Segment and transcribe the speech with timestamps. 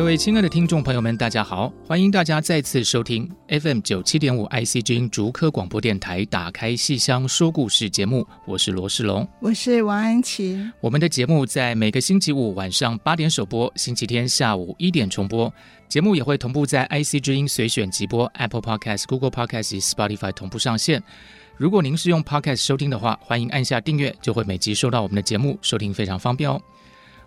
[0.00, 1.70] 各位亲爱的听众朋友们，大家好！
[1.86, 10.58] 欢迎大家再次收听 FM 九七点五 IC 之音竹科广播电台《打开戏箱说故事》节目，我是罗世龙，我是王安琪。
[10.80, 15.52] 我们的节目在每个星期五晚上八点首播，星期天下午一点重播。
[15.86, 21.02] 节目也会同步在 IC 之音随选即播、Apple Podcast、Google Podcast 及 Spotify 同步上线。
[21.58, 26.58] 如果您是用 Podcast 收听的话，欢迎按下订阅，就会每集收到我们的节目，收听非常方便哦。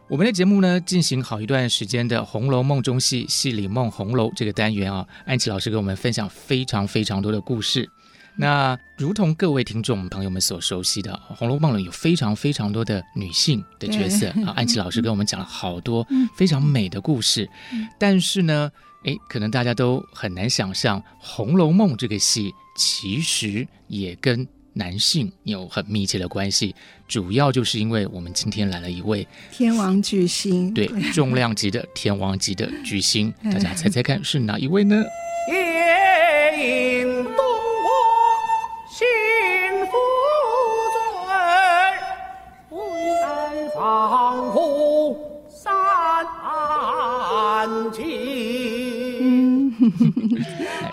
[0.09, 7.89] 我们的节目呢，进行好一段时间的《红楼梦》中戏“戏里梦红楼”这个单元啊，安琪老师给我们分享非常非常多的故事。
[8.35, 17.49] 那如同各位听众朋友们所熟悉的，《红楼梦》里有非常非常多的女性的角色啊， 安琪老师跟我们讲了好多非常美的故事。
[17.97, 18.69] 但是呢，
[19.05, 26.75] 诶，可能大家都很难想象，《红楼梦》这个戏其实也跟男性有很密切的关系，
[27.07, 35.03] 主要就是因为我们今天来了一位天王巨星，对，重量级的天王级的巨星， 大家猜猜看是哪一位呢？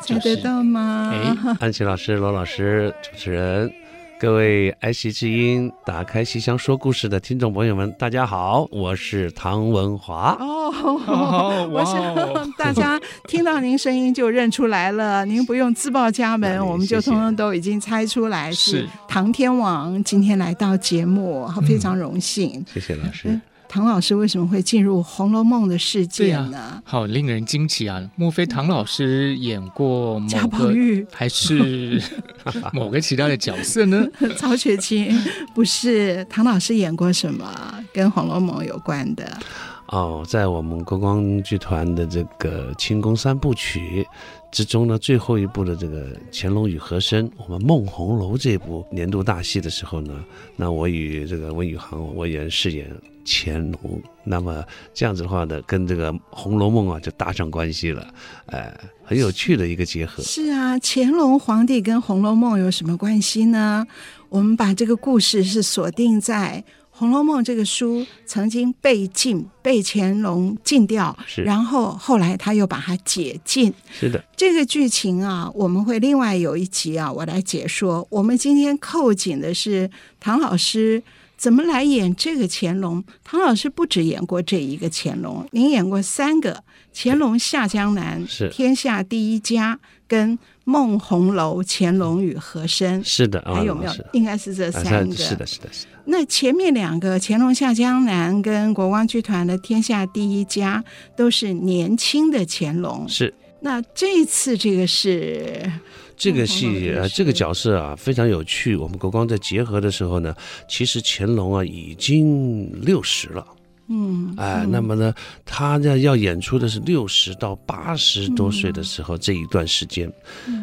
[0.02, 1.10] 猜得到吗？
[1.14, 3.72] 哎， 安琪老师、罗老师、主持人，
[4.20, 10.36] 各位爱惜之音、打开戏箱说故事的听众朋友们，大家好，我是唐文华。
[10.38, 20.02] 哦， 我想大家听到您声音就认出来了，您不用自报家门， 我们就通通都已经猜出来是唐天王。
[20.04, 22.64] 今天来到节目，非常荣幸。
[22.72, 23.40] 谢谢老师。
[23.70, 26.58] 唐老师为什么会进入《红楼梦》的世界呢？
[26.58, 28.02] 啊、好令人惊奇啊！
[28.16, 32.02] 莫非唐老师演过某个贾宝玉，还是
[32.74, 34.04] 某个其他的角色呢？
[34.36, 35.16] 曹雪芹
[35.54, 36.24] 不是？
[36.28, 37.48] 唐老师演过什么
[37.92, 39.38] 跟《红楼梦》有关的？
[39.86, 44.04] 哦，在我们国光剧团的这个清宫三部曲
[44.50, 50.12] 之中呢，最后一部的这个《乾隆与和珅》，我们梦红楼这部年度大戏的时候呢，
[50.56, 52.90] 那我与这个温宇航，我演饰演。
[53.24, 54.64] 乾隆，那么
[54.94, 58.06] 这样子的话呢，跟这个《红楼梦》啊就搭上关系了，
[58.46, 58.72] 呃，
[59.04, 60.22] 很有趣的一个结合。
[60.22, 63.86] 是啊，乾隆皇帝跟《红楼梦》有什么关系呢？
[64.28, 73.72] 我们把这个故事是锁定在《红楼梦》这个书曾经被禁，被乾隆禁掉，是，然后后来他又把它解禁。
[73.90, 78.06] 是的，这个剧情啊，我们会另外有一集啊，我来解说。
[78.10, 81.02] 我们今天扣紧的是唐老师。
[81.40, 83.02] 怎么来演这个乾隆？
[83.24, 86.62] 唐老师不止演过这一个乾隆，您演过三个：
[86.94, 93.02] 乾隆下江南、是天下第一家跟梦红楼、乾隆与和珅。
[93.02, 93.92] 是的，还有没有？
[94.12, 95.16] 应该是这三个。
[95.16, 95.90] 是的，是的，是的。
[96.04, 100.84] 那前面两个乾隆下江南跟国光剧团的天下第一家
[101.16, 103.08] 都是年轻的乾隆。
[103.08, 103.32] 是。
[103.62, 105.72] 那这一次这个是。
[106.20, 108.76] 这个戏呃，这个角色啊非常有趣。
[108.76, 110.34] 我们国光在结合的时候呢，
[110.68, 113.46] 其实乾隆啊已经六十了。
[113.92, 115.12] 嗯，哎，那么呢，
[115.44, 120.08] 他呢要演出的是六十到八十多岁的时候这一段时间。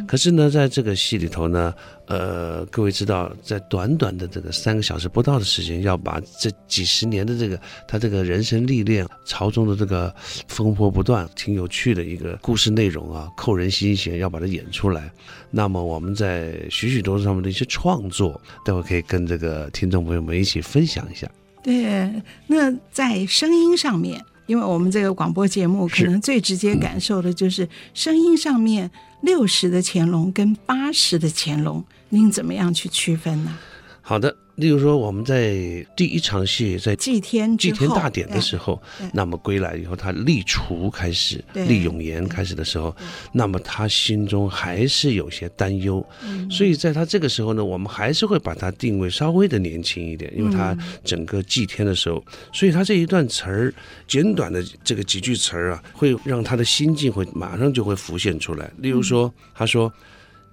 [0.07, 1.73] 可是呢，在这个戏里头呢，
[2.05, 10.15] 呃，各位知道，在短短的这个三个小时不到的时间，要把这几十年的这个他这个人生历练、朝中的这个
[10.47, 15.11] 风波不断、挺有趣的一个故事内容啊，扣人心弦，要把它演出来。
[15.51, 21.29] 那么我们在许许多多上面的一些创作，待会可以跟这个听众朋友们一起分享一下。
[21.67, 33.57] 对，那在声音上面，因为我们这个广播节目可能最直接感受的就是声音上面六十的乾隆跟八十的乾隆，您怎么样去区分呢？
[34.01, 38.81] 好的，例如说，我们在第一场戏在祭天祭天大典的时候
[39.13, 42.95] 那么归来以后，他立厨开始，对立永言开始的时候，
[43.31, 46.49] 那么他心中还是有些担忧，嗯。
[46.49, 53.71] 所以在他这个时候呢，我们还是会把他定位稍微的年轻一点，因为他整个祭天的时候，所以他这一段词儿
[54.07, 58.71] 简短的这个几句词儿啊，会让他的心境会马上就会浮现出来。
[58.79, 59.93] 例如说，他说：“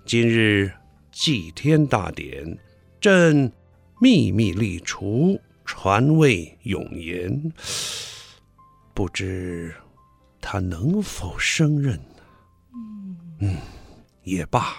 [0.04, 0.70] 今日
[1.10, 2.58] 祭天大典，
[3.00, 3.50] 朕。”
[4.00, 7.52] 秘密立厨，传位永延，
[8.92, 9.74] 不知
[10.40, 12.22] 他能否胜任呢？
[13.40, 13.56] 嗯，
[14.22, 14.76] 也罢，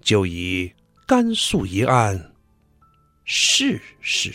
[0.00, 0.72] 就以
[1.06, 2.32] 甘肃一案
[3.24, 4.32] 试试。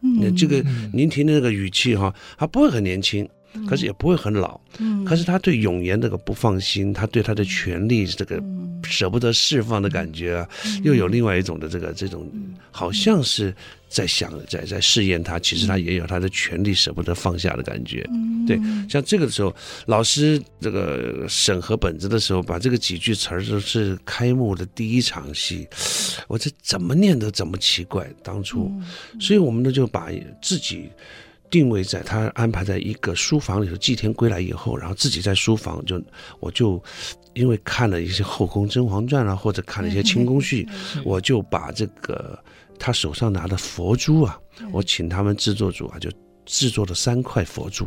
[0.00, 0.62] 那这个
[0.92, 3.28] 您听的那个语气哈，他不会很年轻。
[3.68, 8.42] 可是也不会很老，嗯，可是他对永言这个不放心，他对他的权利这个
[8.82, 10.48] 舍不得释放的感觉啊，
[10.82, 12.30] 又有另外一种的这个这种，
[12.70, 13.54] 好像是
[13.88, 18.08] 在想在在试验他，其实他也有他的权利舍不得放下的感觉，
[18.46, 19.54] 对，像这个时候，
[19.86, 25.66] 老师这个审核本子的时候，把这个几句词儿都是开幕的第一场戏，
[26.28, 28.70] 我这怎么念都怎么奇怪，当初，
[29.20, 30.10] 所以我们呢就把
[30.42, 30.90] 自己。
[31.48, 36.02] 定位在他安排在一个书房里头，祭天归来以后，然后自己在书房就，
[36.40, 36.82] 我就
[37.34, 40.66] 因为看了一些《后宫甄嬛传》啊，或者看了一些清宫戏，
[41.04, 42.38] 我就把这个
[42.78, 44.38] 他手上拿的佛珠啊，
[44.72, 46.10] 我请他们制作组啊，就
[46.44, 47.86] 制作了三块佛珠。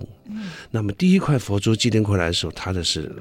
[0.71, 3.11] 那么第一块佛珠祭天归来的时候，它的是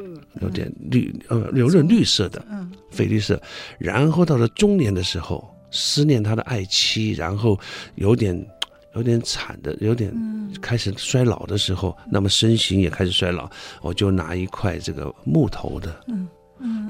[0.41, 3.41] 有点绿呃，有点绿色的，嗯，翡绿色。
[3.79, 7.59] 然后到了中年的时候，思念他的爱妻，然后
[7.97, 8.47] 有点。
[8.95, 10.13] 有点惨的，有点
[10.61, 13.49] 开始衰老的时候，那么身形也开始衰老，
[13.83, 15.95] 我就拿一块这个木头的。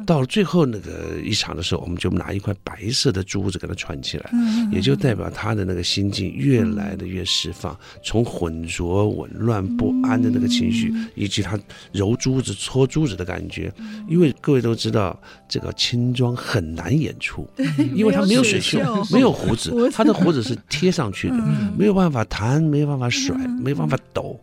[0.06, 4.30] 到了最后那个一场的时候，我们就拿一块白色的珠子给它串起来，
[4.72, 11.58] 也就代表他的那个心境越来的越释放，从浑浊、紊乱、不安的那个情绪，以及他
[11.92, 13.70] 揉珠子、搓珠子的感觉。
[14.08, 17.46] 因为各位都知道，这个青装很难演出，
[17.94, 18.78] 因为他没有水袖，
[19.12, 21.36] 没有胡子，他的胡子是贴上去的，
[21.76, 24.40] 没有办法弹，没有办法甩，没有办法抖，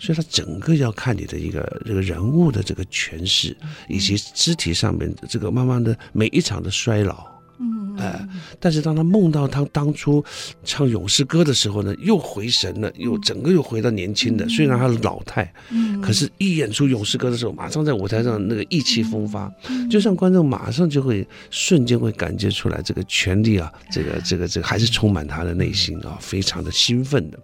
[0.00, 3.56] 所以他整个要看你的一个这个人物的这个诠释，
[3.88, 4.63] 以及肢体。
[4.72, 7.33] 上面这个慢慢的每一场的衰老。
[7.64, 8.28] 嗯，哎，
[8.60, 10.22] 但是当他梦到他当初
[10.64, 14.46] 唱《勇士歌》的时候呢，又回神了，又整个又回到年轻的。
[14.48, 19.50] 虽然他是老态，嗯，可是一演出《勇士歌》的时候，马上在舞台上那个意气风发，
[19.90, 27.38] 就像观众马上就会瞬间会感觉出来，这个权力啊，这个这个这个还是充满他的内心啊，非常的兴奋的。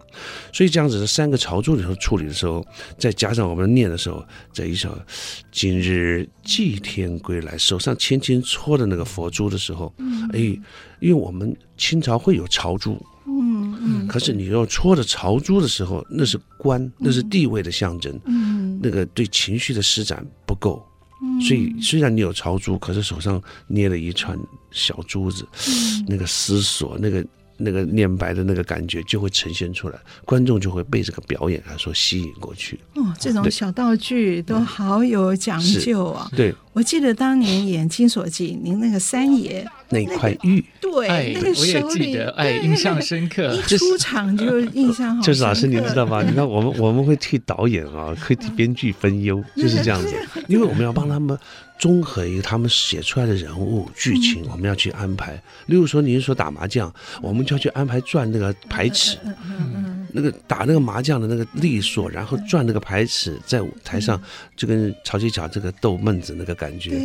[0.52, 2.64] 所以这样子的三个朝珠里头处理的时候，
[2.98, 4.22] 再加上我们念的时候，
[4.52, 4.98] 这一首
[5.50, 9.92] “今日祭天归来”，手上轻轻搓的那个佛珠的时候。
[10.32, 10.38] 哎，
[11.00, 20.84] 因为我们清朝会有朝珠，嗯嗯，可是你要戳着朝珠的时候，那是官，那是地位的象征，嗯，那个对情绪的施展不够，
[21.22, 24.38] 嗯，所以虽然你有朝珠，可是手上捏了一串
[24.70, 27.24] 小珠子，嗯，那个思索那个。
[27.62, 32.80] 那个念白的那个感觉就会呈现出来，观众就会被这个表演啊所吸引过去。
[32.94, 36.26] 哦，这种小道具都好有讲究啊！
[36.34, 43.52] 对，我记得当年演《金锁记》，您那个三爷那块玉，对，那个手里，哎，印象深刻。
[43.54, 45.22] 一出场就印象好。
[45.22, 46.22] 就是老师，您知道吗？
[46.22, 50.14] 你看我们我们会替导演啊， 会替编剧分忧，就是这样子，
[50.46, 51.36] 因为我们要帮他们。
[51.80, 55.32] 综合一个他们写出来的人物剧情，我们要去安排。
[55.64, 59.16] 例如说，您说打麻将，我们就要去安排转那个牌尺，
[60.12, 64.20] 那个打那个麻将的那个利索，然后转那个牌尺，在舞台上
[64.56, 67.00] 就跟曹七巧这个逗闷子那个感觉，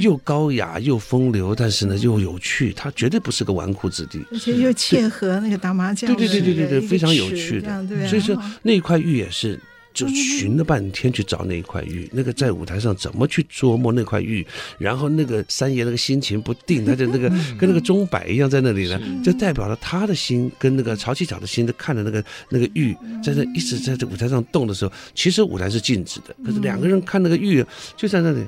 [0.00, 7.86] 又高雅又风流，但是呢又有趣，他绝对不是个纨绔子弟，而且又切合那个打麻将，对对对对对对，非常有趣的。
[8.08, 9.58] 所以说那一块玉也是。
[9.94, 14.44] 就寻了半天去找那一块玉，那个在舞台上怎么去琢磨那块玉，
[14.76, 27.64] 然后那个三爷那个心情不定，他就那个跟那个钟摆一样在那里呢，就代表了他的心跟那个曹七巧的心在看着那个那个玉在那一直在这舞台上动的时候，其实舞台是静止的，可是两个人看那个玉
[27.96, 28.44] 就在那里。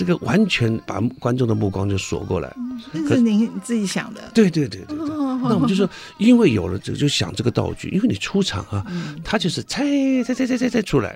[0.00, 2.50] 这个完全把观众的目光就锁过来，
[2.90, 4.30] 那是您自己想的。
[4.32, 5.06] 对对对对对。
[5.44, 8.82] 那我们就说，因为有了这个，就想这个道具，因为你出场啊，
[9.22, 9.84] 他就是猜
[10.24, 11.14] 猜猜猜猜猜出来。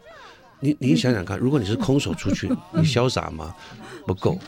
[0.60, 3.54] 你你想想看，如果你是空手出去， 你潇洒吗？
[4.06, 4.38] 不够。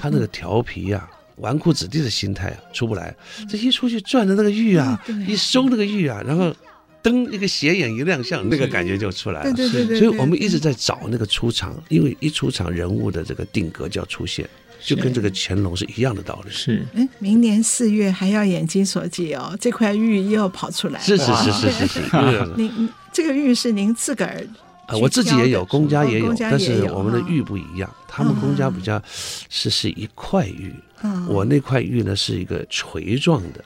[0.00, 3.14] 他那个调皮呀，纨绔子弟的心态啊，出不来。
[3.46, 4.98] 这一出去转的那个玉啊，
[5.28, 6.50] 一收那个玉啊，然后。
[7.04, 9.52] 灯一个斜眼一亮相，那个感觉就出来了。
[9.52, 14.48] 对对对，所以我们一直在找那个出场，因为一出场人物的这个定格就要出现。
[14.86, 16.50] 就跟这个乾隆是一样的道理。
[16.50, 21.00] 是，哎，明年四月还要眼睛所及哦，这块玉又要跑出来了。
[21.00, 22.00] 是是是是是是，
[22.56, 24.46] 您您这个玉是您自个儿？
[24.88, 29.02] 呃，我自己也有，公家也有，公家也有，但是我们的玉不一样，他们公家比较
[29.48, 30.74] 是是一块玉，
[31.28, 33.64] 我那块玉呢是一个锤状的，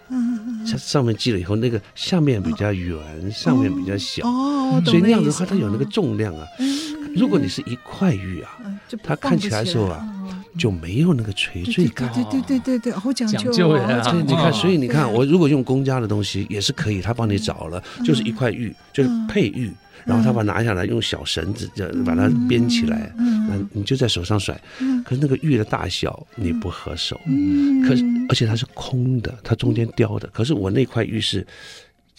[0.71, 2.99] 它上面系了以后，那个下面比较圆，
[3.33, 6.47] 上面比较小，哦，所以那样子的话，它有那个重量啊。
[7.17, 8.51] 如果你是一块玉啊，
[9.03, 10.07] 它看起来的时候啊，
[10.59, 12.13] 就没有那个垂坠感。
[12.13, 13.71] 对对对对对，好讲究。
[13.71, 14.13] 啊！
[14.27, 19.73] 你看，所以你看，我如果用公家的东西也是可以，他帮你找了，就是一块玉，就是配玉。
[20.09, 24.59] 然后他把它拿下来，用小绳子就把它编起来，那你就在手上甩。
[25.05, 27.21] 可是那个玉的大小你不合手，
[27.87, 30.29] 可是而且它是空的，它中间雕的。
[30.33, 31.47] 可是我那块玉是。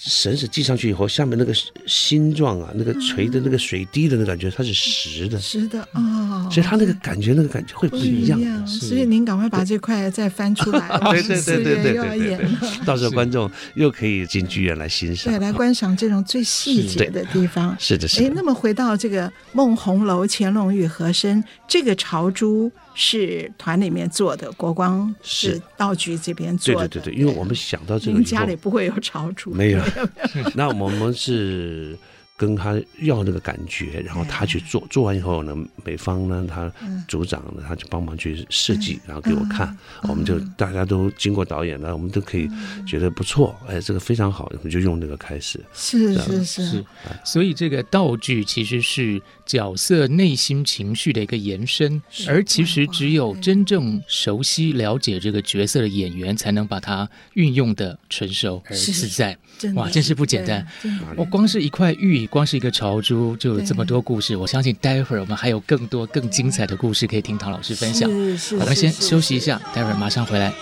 [0.01, 1.53] 绳子系上去以后，下面那个
[1.85, 8.39] 心状啊，那个垂的那个水滴的那个感觉，它是实的，实的啊，所以它那个感觉，那个感觉会不一样。
[8.65, 17.75] 所以您赶快把这块再翻出来， 对对对对对对，到时候观众又可以进剧院来欣赏，对，来观赏这种最细节的地方。
[17.77, 18.27] 是的，是的。
[18.27, 22.71] 哎，那么回到这个梦红楼乾隆与和珅这个朝珠。
[23.01, 26.85] 是团里面做的，国光是道具这边做的。
[26.89, 29.51] 对对对对，因为我们想到这个，您家里不会有炒煮？
[29.51, 29.81] 没有，
[30.53, 31.97] 那我们是。
[32.39, 35.53] 跟他要那个感觉，然后他去做，做完以后呢，
[35.83, 36.71] 美方呢，他
[37.05, 42.49] 组长呢，他就帮忙去设计，然后给我看，我们就大家都经过导演了，我们都可以
[42.87, 45.59] 觉得不错，哎，这个非常好，我们就用那个开始。
[45.73, 46.85] 是是是，
[47.25, 59.37] 所以这个道具其实是角色内心情绪的一个延伸，而其实只有真正熟悉了解这个角色的演员，才能把它运用的纯熟而自在。
[59.75, 60.65] 哇，真是不简单！
[61.17, 62.28] 我光是一块玉。
[62.29, 68.09] 光是一个朝珠就有这么多故事，我相信待会儿我们还有更多更精彩的故事可以听唐老师分享。
[68.09, 70.53] 我们先休息一下，待会儿马上回来。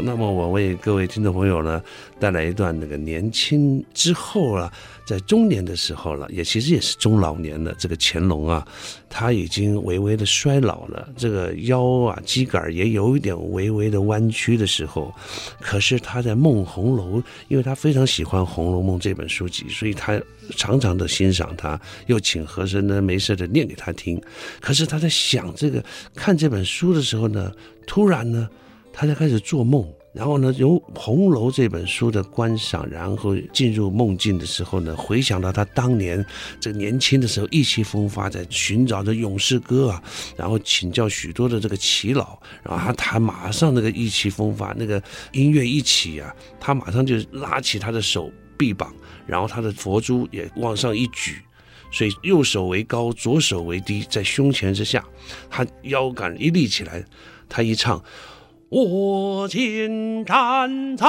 [0.00, 1.82] 那么我为各位听众朋友呢
[2.18, 4.72] 带来一段那个年轻之后啊，
[5.06, 8.66] 在中年的时候了，也其实也是中老年的这个乾隆啊，
[9.08, 15.14] 他已经微微的衰老了，这个腰啊肌杆也有一点微微的弯曲的时候，
[15.60, 20.20] 可是他在梦红楼，因为他非常喜欢《红楼梦》这本书籍，所以他
[20.56, 24.20] 常常的欣赏他，又请和珅呢没事的念给他听。
[24.60, 25.82] 可是他在想这个
[26.14, 27.52] 看这本书的时候呢，
[27.86, 28.48] 突然呢。
[28.92, 36.24] 他就开始做梦，然后呢，由《红楼》这本书的观赏，然后进入梦境的时候呢，回想到他当年
[36.60, 40.02] 这个年轻的时候意气风发，在寻找着勇士歌啊，
[40.36, 45.00] 然后请教许多的这个耆老，然后他他马上那个意气风发，那个
[45.32, 48.92] 音乐一起啊，他马上就拉起他的手臂膀，
[49.26, 51.40] 然后他的佛珠也往上一举，
[51.92, 55.02] 所以右手为高，左手为低，在胸前之下，
[55.48, 57.04] 他腰杆一立起来，
[57.48, 58.02] 他一唱。
[58.72, 61.06] 我今站在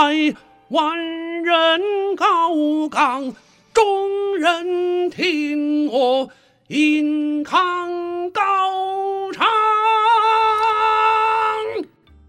[0.70, 0.98] 万
[1.44, 3.36] 人高岗，
[3.72, 6.28] 众人听我
[6.70, 9.46] 引吭高唱。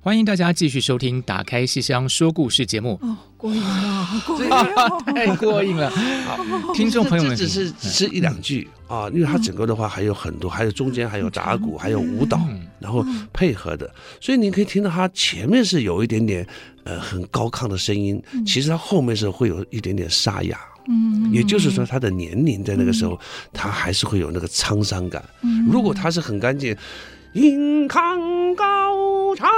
[0.05, 2.99] 欢迎大家继续收听《打开戏箱说故事》节目。
[3.03, 5.89] 哦，过瘾了，过瘾了， 太过瘾了！
[6.27, 6.45] 好，
[6.75, 8.69] 听众朋友们，这只是只一两句。
[8.89, 12.41] 啊，因为它整个的话还有很多，还有中间还有打鼓，还有舞蹈，
[12.81, 13.89] 然后配合的，
[14.21, 16.45] 所以你可以听到它前面是有一点点
[16.83, 23.17] 呃很高亢的声音，其实它后面是会有一点点沙哑，嗯，也就是说他的年龄在那个时候，
[23.53, 25.25] 他还是会有那个沧桑感。
[25.71, 26.77] 如果他是很干净，
[27.35, 29.49] 引吭高唱。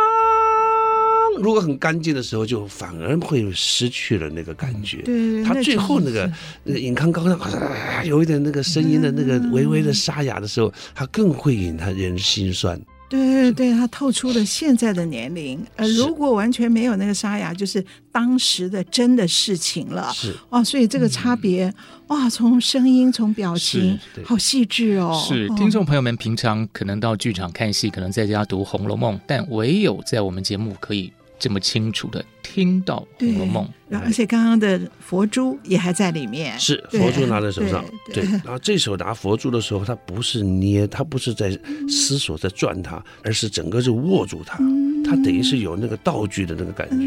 [1.38, 4.98] 如果很干净的时候，就反而会失去了那个感觉。
[5.02, 12.80] 对，他最后那个那个引吭高唱，有一点那个声音的那个微微的沙哑的时候，他更会引他人心酸。
[13.06, 15.64] 对对对，他透出了现在的年龄。
[15.76, 20.10] 呃，如果完全没有那个沙哑，就是当时的真的事情了。
[20.12, 21.72] 是哦，所以这个差别
[22.08, 25.22] 哇，从声音从表情，好细致哦。
[25.28, 31.12] 是听众朋友们平常可能到剧场看戏，可能在家读《红楼梦》，但唯有在我们节目可以。
[31.38, 41.50] 这么清楚的听到《红楼梦》，然后而且刚刚的佛珠也还在里面，是佛珠拿在手上，对，对，然后这时候拿佛珠的时候，他不是捏，他不是在
[41.88, 44.58] 思索在转它，而是整个就握住它，
[45.04, 47.06] 它等于是有那个道具的那个感觉，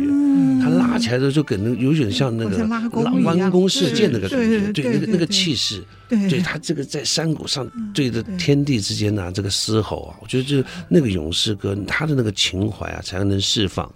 [0.62, 13.90] 它拉起来的时候，可能有点像那个拉弯弓射箭那个感觉，对，那个那个气势，对，他这个在山谷上对着天地之间呐，这个嘶吼啊，我觉得就那个勇士哥，他的那个情怀啊，才能释放。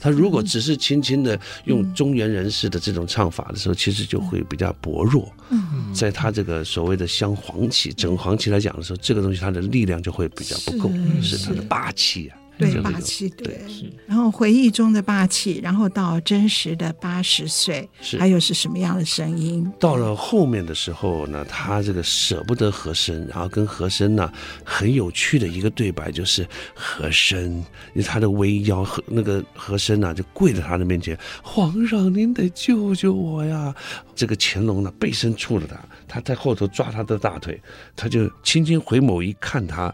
[0.00, 5.30] 他如果只是轻轻的用中原人士的这种唱法的时候，其实就会比较薄弱。
[5.50, 10.90] 嗯，在他这个所谓的镶黄旗、整黄旗来讲的时候，这个东西它的力量就会比较不够，
[11.22, 12.38] 是它的霸气啊。
[12.58, 13.60] 对霸气，对，
[14.06, 19.68] 然后回忆中的霸气，然后到真实的八十岁，是还有是什么样的声音？
[19.80, 24.30] 到了后面的时候呢，他这个舍不得和珅，然后跟和珅呢
[24.64, 27.64] 很有趣的一个对白，就是和珅，因
[27.96, 33.74] 为他的微腰和那个和珅呢就跪在他的面前，皇上您得救救我呀！
[34.14, 37.60] 这个乾隆呢背身触了他，他在后头抓他的大腿，
[37.96, 39.92] 他就轻轻回眸一看他，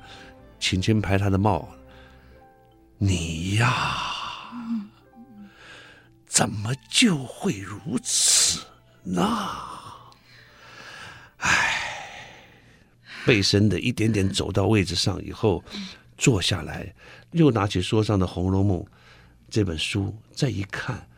[0.61, 1.67] 轻轻拍他的帽。
[2.99, 3.97] 你呀，
[6.27, 8.61] 怎么就会如此
[9.05, 9.23] 呢？
[11.37, 11.81] 唉，
[13.25, 15.63] 背身的一点点走到位置上以后，
[16.17, 16.93] 坐下来，
[17.31, 18.81] 又拿起桌上的《红楼梦》
[19.49, 21.09] 这本书，再一看，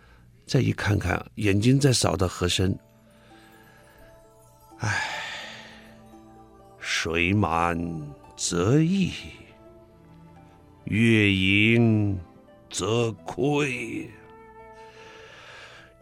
[0.47, 2.79] 再一看看，眼睛再扫到和珅。
[4.81, 5.03] 唉，
[6.79, 7.79] 水满
[8.37, 9.13] 则溢。
[10.91, 12.19] 月盈
[12.69, 14.11] 则亏，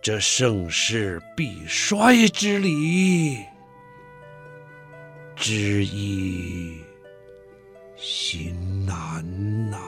[0.00, 3.40] 这盛世必衰之理，
[5.36, 6.78] 知易
[7.96, 9.84] 行难呐、啊。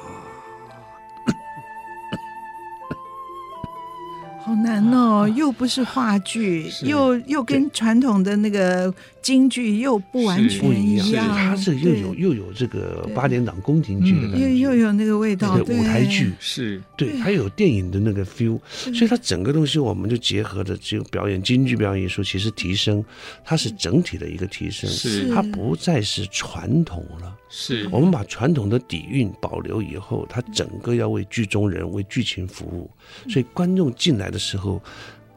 [4.43, 11.29] 好难哦，又不是话剧，又又跟传统的那个京剧又不完全一样。
[11.29, 15.59] 它是又有又有这个八点档宫廷剧的感觉，又又有那个味道。
[15.63, 16.33] 对，舞台剧。
[16.39, 16.83] 是。
[16.97, 23.05] 对，它有电影的那个 feel，所以它整个东西我们就结合的只有表演京剧表演艺术，其实提升
[23.45, 25.29] 它是整体的一个提升，是。
[25.35, 27.35] 它不再是传统了。
[27.49, 27.89] 是。
[27.91, 32.91] 我们把传统的底蕴保留以后，它整个要为剧中人、为剧情服务，
[33.29, 34.83] 所以观众进来的时候，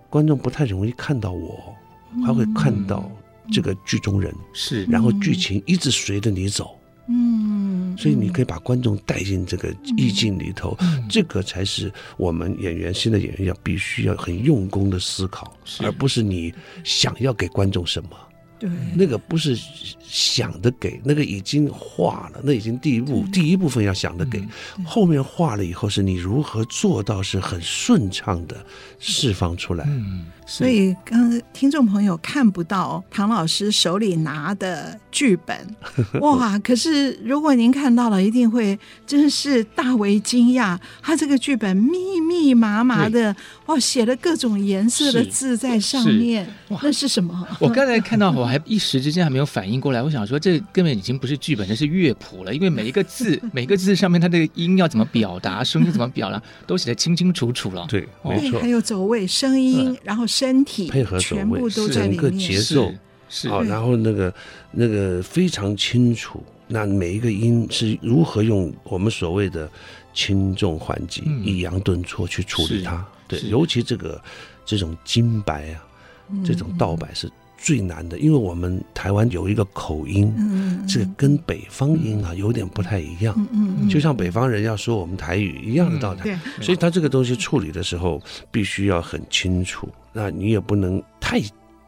[0.10, 1.76] 观众不太容易看到我，
[2.26, 3.12] 还会看到
[3.52, 10.78] 这个剧中人，是，然后剧情一直随着你走，嗯，所以你可以把观众带进这个意境里头，
[11.10, 16.54] 这个才是我们演员新的演员要必须要很用功的思考，而不是你
[16.84, 18.10] 想要给观众什么。
[18.60, 19.60] 对，那个不是
[20.08, 24.42] 想的给，那个已经画了，那已经第一步，第一部分要想的给，
[24.86, 28.66] 后面画了以后，是你如何做到是很顺畅的
[29.00, 29.84] 释放出来。
[29.90, 30.28] 嗯。
[30.46, 35.56] 所以，刚刚听众朋友看不到唐老师手里拿的剧本，
[36.22, 36.60] 哇！
[36.60, 38.78] 可是如果您看到了，一定会
[39.08, 40.78] 真是大为惊讶。
[41.02, 43.36] 他这个剧本密密麻麻的，
[43.68, 47.48] 哇，写了各种颜色的字在上面，哇，那是什么？
[47.60, 50.04] 我刚才看到，我还一时之间还没有反应过来。
[50.04, 57.86] 我想说，这根本已经不是剧本，这是乐谱了，因为每一个字， 每个字上面它的音要怎么表达，声音怎么表达，都写得清清楚楚了。
[57.88, 58.60] 对，没错。
[58.60, 60.28] 还有走位、声音，然后。
[60.34, 62.92] 身体配合走位，整个节奏
[63.50, 64.34] 好，然后那个
[64.72, 66.44] 那个非常清楚。
[66.68, 69.70] 那每一个音是如何用我们所谓的
[70.12, 73.06] 轻重缓急、抑扬顿挫去处理它？
[73.28, 74.20] 对，尤其这个
[74.66, 75.84] 这种金白啊，
[76.44, 77.30] 这种道白是
[77.64, 80.36] 最难的，因为我们台湾有一个口音，
[80.86, 83.34] 这个跟北方音啊有点不太一样。
[83.54, 86.20] 嗯，就像北方人要说我们台语一样的道理，
[86.62, 88.22] 所以他这个东西处理的时候
[88.52, 89.88] 必须要很清楚。
[90.12, 91.42] 那你也不能太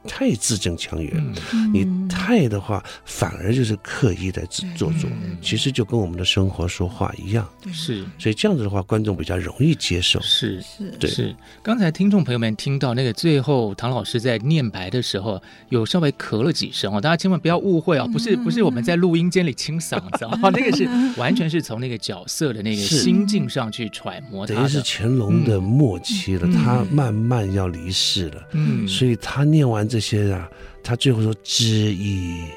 [0.08, 1.12] 太字正腔圆，
[1.54, 7.48] 嗯、你太的话反而就是刻意的做作，嗯、其实就跟我们的生活说话一样。
[7.72, 10.20] 是，所以这样子的话，观众比较容易接受。
[10.22, 11.10] 是是，对。
[11.10, 11.36] 是。
[11.64, 20.88] 刚才听众朋友们听到那个最后唐老师在念白的时候，有稍微咳了几声哦，大家千万不要误会哦，不是不是我们在录音间里清嗓子哦， 那个是
[21.20, 24.46] 完全是从那个角色的那个心境上去揣摩。
[24.46, 30.52] 等于是乾隆的末期了，嗯、他慢慢要离世了，嗯，所以他念完这这些啊，
[30.84, 32.50] 他最后说：“知易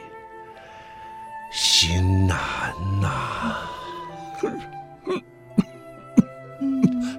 [1.53, 2.37] 行难
[3.01, 3.55] 呐。”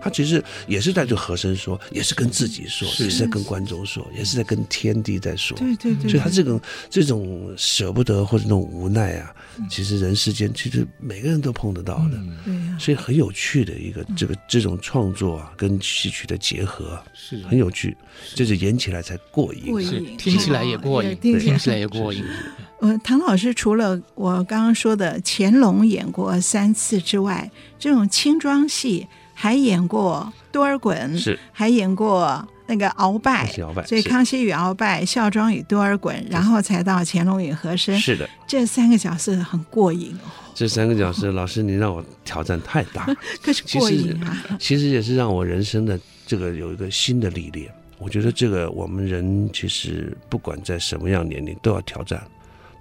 [0.02, 5.58] 他其实也是在对和声说，也是跟自己说，也是在跟观众说，也是在跟天地在说。
[5.58, 6.10] 对对对。
[6.10, 6.60] 所以他这种
[6.90, 9.34] 这种舍不得或者那种无奈啊，
[9.70, 12.18] 其实人世间其实每个人都碰得到的。
[12.44, 12.78] 对呀。
[12.80, 17.96] 所以很有趣的一个这个这种创作啊，跟戏曲的结合是很有趣，
[18.36, 22.24] 就是演起来才过瘾，过瘾，听起来也过瘾，听起来也过瘾。
[22.80, 29.06] 呃，唐老师除了我刚刚说的乾隆演过三次之外，这种轻装戏
[29.42, 37.98] 还演过多尔衮，是还演过那个鳌拜，鳌拜，所以康熙与鳌拜、孝庄与多尔衮，然后才到乾隆与和珅。
[37.98, 40.28] 是的，这三个角色很过瘾哦。
[40.54, 43.08] 这三个角色，老师你让我挑战太大，
[43.42, 44.38] 可是过瘾啊！
[44.60, 47.74] 其实也是让我人生的这个有一个新的历练。
[47.98, 52.22] 我觉得这个我们人其实不管在什么样年龄都要挑战。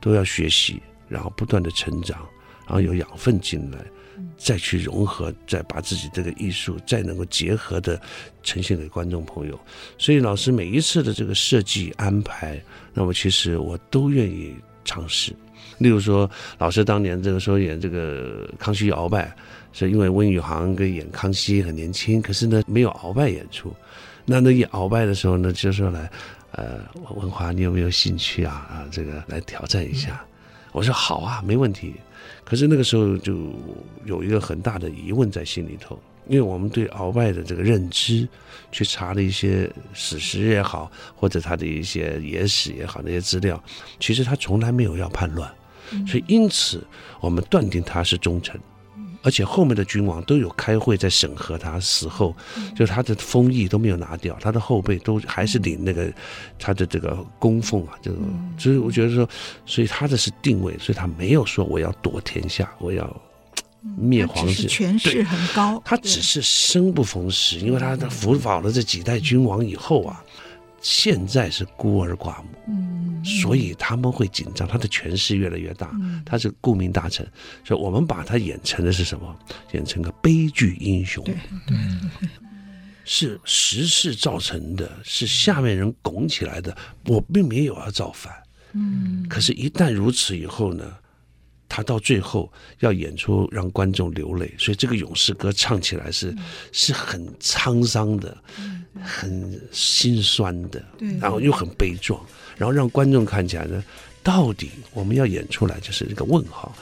[0.00, 2.16] 都要学习，然后不断的成长，
[2.66, 3.78] 然后有养分进来，
[4.36, 8.00] 再去融合，再把自己这个艺术再能够结合的
[8.42, 9.58] 呈现给观众朋友。
[9.96, 12.60] 所以老师每一次的这个设计安排，
[12.94, 14.54] 那么其实我都愿意
[14.84, 15.32] 尝试。
[15.78, 19.34] 例如说，老师当年这个时候演这个康熙鳌拜，
[19.72, 23.74] 是因为温宇航跟演康熙很年轻，可是呢没有鳌拜演出，
[24.24, 26.10] 那那演鳌拜的时候呢，就说来。
[26.52, 26.80] 呃，
[27.14, 28.66] 文华，你有没有兴趣啊？
[28.70, 30.24] 啊，这个来挑战一下。
[30.72, 31.94] 我说好啊，没问题。
[32.48, 33.36] 可是那个时候就
[34.06, 38.26] 有一个很大的疑问在心里头，因为我们对鳌拜的这个认知，
[38.72, 43.62] 去查了一些史实也好，或者他的一些野史也好，那些资料，
[44.00, 45.52] 其实他从来没有要叛乱，
[46.06, 46.82] 所以因此
[47.20, 48.58] 我们断定他是忠臣。
[49.28, 52.34] 而且后面的君王都有开会在审核他死后，
[52.74, 56.10] 就是他的封邑都没有拿掉，他的后辈都还是领那个
[56.58, 58.10] 他的这个供奉啊，就
[58.56, 59.28] 所以我觉得说，
[59.66, 63.14] 所以他的是定位，所以他没有说我要夺天下，我要
[63.98, 70.24] 灭皇室，权势很高，他只是生不逢时，因为他的辅保了这几代君王以后啊。
[70.80, 77.26] 现在是孤儿寡母，嗯，所以他们会紧张，他的权势越来越大，嗯，他是顾命大臣，
[77.64, 79.36] 所以我们把他演成的是什么？
[79.72, 81.34] 演成个悲剧英雄，对，
[81.66, 81.76] 对，
[83.04, 88.32] 是时势造成的，是下面人拱起来的，我并没有要造反，
[88.72, 90.96] 嗯，可是，一旦如此以后呢？
[91.78, 96.34] 他到最后要演出让观众流泪，所以这个勇士歌唱起来是
[96.72, 98.36] 是很沧桑的，
[99.00, 100.84] 很心酸的，
[101.20, 102.20] 然后又很悲壮，
[102.56, 103.80] 然后让观众看起来呢，
[104.24, 106.74] 到底我们要演出来就是一个问号，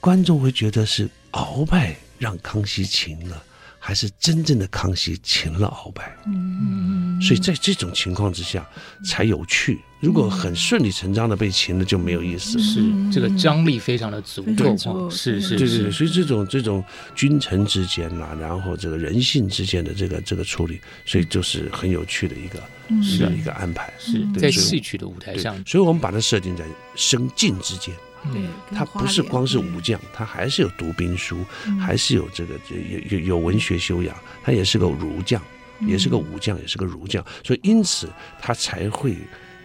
[0.00, 3.44] 观众会觉得是鳌拜让康熙擒了。
[3.82, 8.66] 还是真正的康熙擒了鳌拜，嗯，所以在这种情况之下
[9.04, 9.78] 才有趣。
[10.00, 12.56] 如果很顺理成章的被擒了，就没有意思。
[12.56, 12.64] 了。
[12.64, 12.82] 是
[13.12, 15.90] 这个张力非常的足够，是是，对对对。
[15.90, 16.82] 所以这种这种
[17.14, 23.92] 君臣之间啦，然后这个人性之间的这个这个处理，所以就是很有趣的一个一个一个安排。
[23.98, 27.94] 是在戏曲的舞台上，所以我们把它设定在生进之间。
[28.32, 28.42] 对，
[28.76, 31.44] 他不是光是武将，他还是有读兵书，
[31.80, 35.42] 还是有这个有有有文学修养，他也是个儒将，
[35.86, 39.16] 也是个武将，也是个儒将，所以因此他才会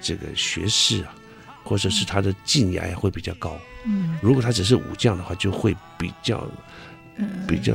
[0.05, 1.15] 这个学士啊，
[1.63, 3.57] 或者是他的境涯会比较高。
[3.87, 6.47] 嗯，如果他只是武将的话，就会比较，
[7.47, 7.73] 比较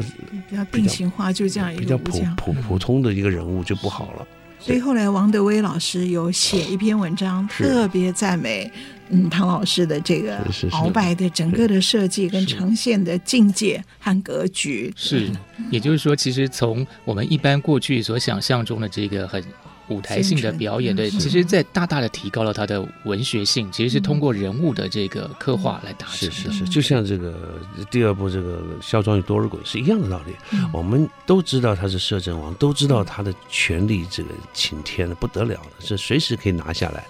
[0.49, 4.27] 比较定型化，就这样比较普普普通的一个人物就不好了。
[4.61, 8.71] 所以后来王德威老师有写一篇文章，特别赞美
[9.09, 10.38] 嗯唐老师的这个
[10.71, 14.93] 鳌拜的整个的设计跟呈现的境界和格局。
[14.95, 15.29] 是，
[15.71, 19.43] 也就是说，其实从我们一般过去所想象中的这个很。
[19.90, 23.70] 舞台性的表演，对，其实在大大的提高了他的文学性。
[23.70, 26.35] 其实是通过人物的这个刻画来达成的。
[26.35, 30.33] 是是是，就像这个第二部这个《孝庄与多尔衮》是一样的道理。
[30.72, 37.05] 我们都知道他是摄政王，都知道他的权力这个擎天的不得了了，是随时可以拿下来。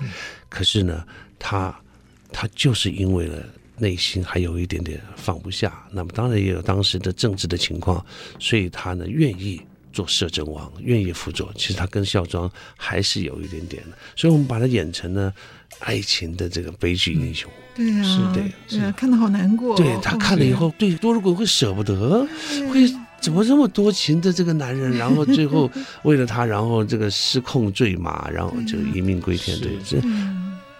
[0.49, 1.05] 可是呢，
[1.39, 1.75] 他
[2.33, 3.45] 他就是因为了
[3.77, 8.05] 内心还有一点点放不下，那么当然也有当时的政治的情况，
[8.39, 9.61] 所以他呢愿意。
[9.93, 15.33] 做摄政王，愿意辅佐，其实他跟孝庄还是有一点点的，所以我们把他演成了
[15.81, 17.51] 爱情的这个悲剧英雄。
[17.75, 19.77] 对啊，是的，对啊，看得好难过。
[19.77, 22.27] 对他看了以后，对多尔衮会舍不得，
[22.73, 22.89] 会
[23.21, 25.71] 怎么这么多情的这个男人，然后最后
[26.05, 29.59] 为了他，然后这个失控坠马，然后就一命归天。
[29.61, 29.99] 对，这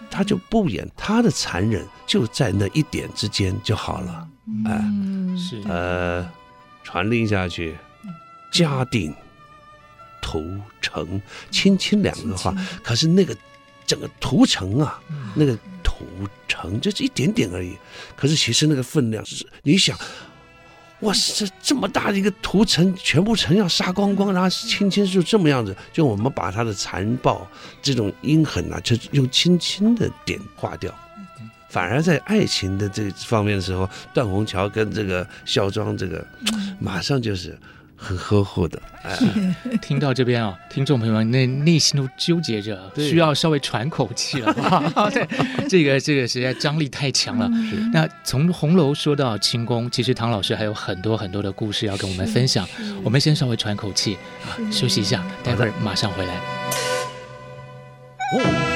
[0.09, 4.27] 他就不演他的残忍，就在那一点之间就好了。
[4.65, 4.83] 哎，
[5.37, 6.27] 是呃，
[6.83, 7.75] 传令下去。
[8.51, 9.15] 嘉定
[10.21, 10.45] 屠
[10.81, 13.35] 城，轻轻两个话，可是那个
[13.87, 15.01] 整个屠城啊，
[15.33, 16.05] 那个屠
[16.47, 17.75] 城就是一点点而已。
[18.15, 19.97] 可是其实那个分量是，你想，
[20.99, 27.47] 哇，塞这么大的一个屠城，全部城要杀光光，然后轻轻就这么样子，就我们把他的残暴
[27.81, 30.93] 这种阴狠呐、啊，就用轻轻的点化掉。
[31.69, 36.23] 反而在爱情的这方面的时候，段宏桥跟这个孝庄这个，
[36.79, 37.57] 马上就是。
[38.03, 39.15] 很呵护的，哎，
[39.79, 44.51] 听到这边啊，听众朋友们那内心都纠结着，需要稍微喘口气了。
[45.13, 45.27] 对，
[45.69, 47.47] 这个这个实在张力太强了。
[47.69, 52.67] 是那从红楼说到清宫，其实唐老师还有很多很多的故事要跟我们分享。
[53.03, 56.41] 我们先稍微喘口气啊，休息一下，待会儿马上回来。
[58.33, 58.70] 欢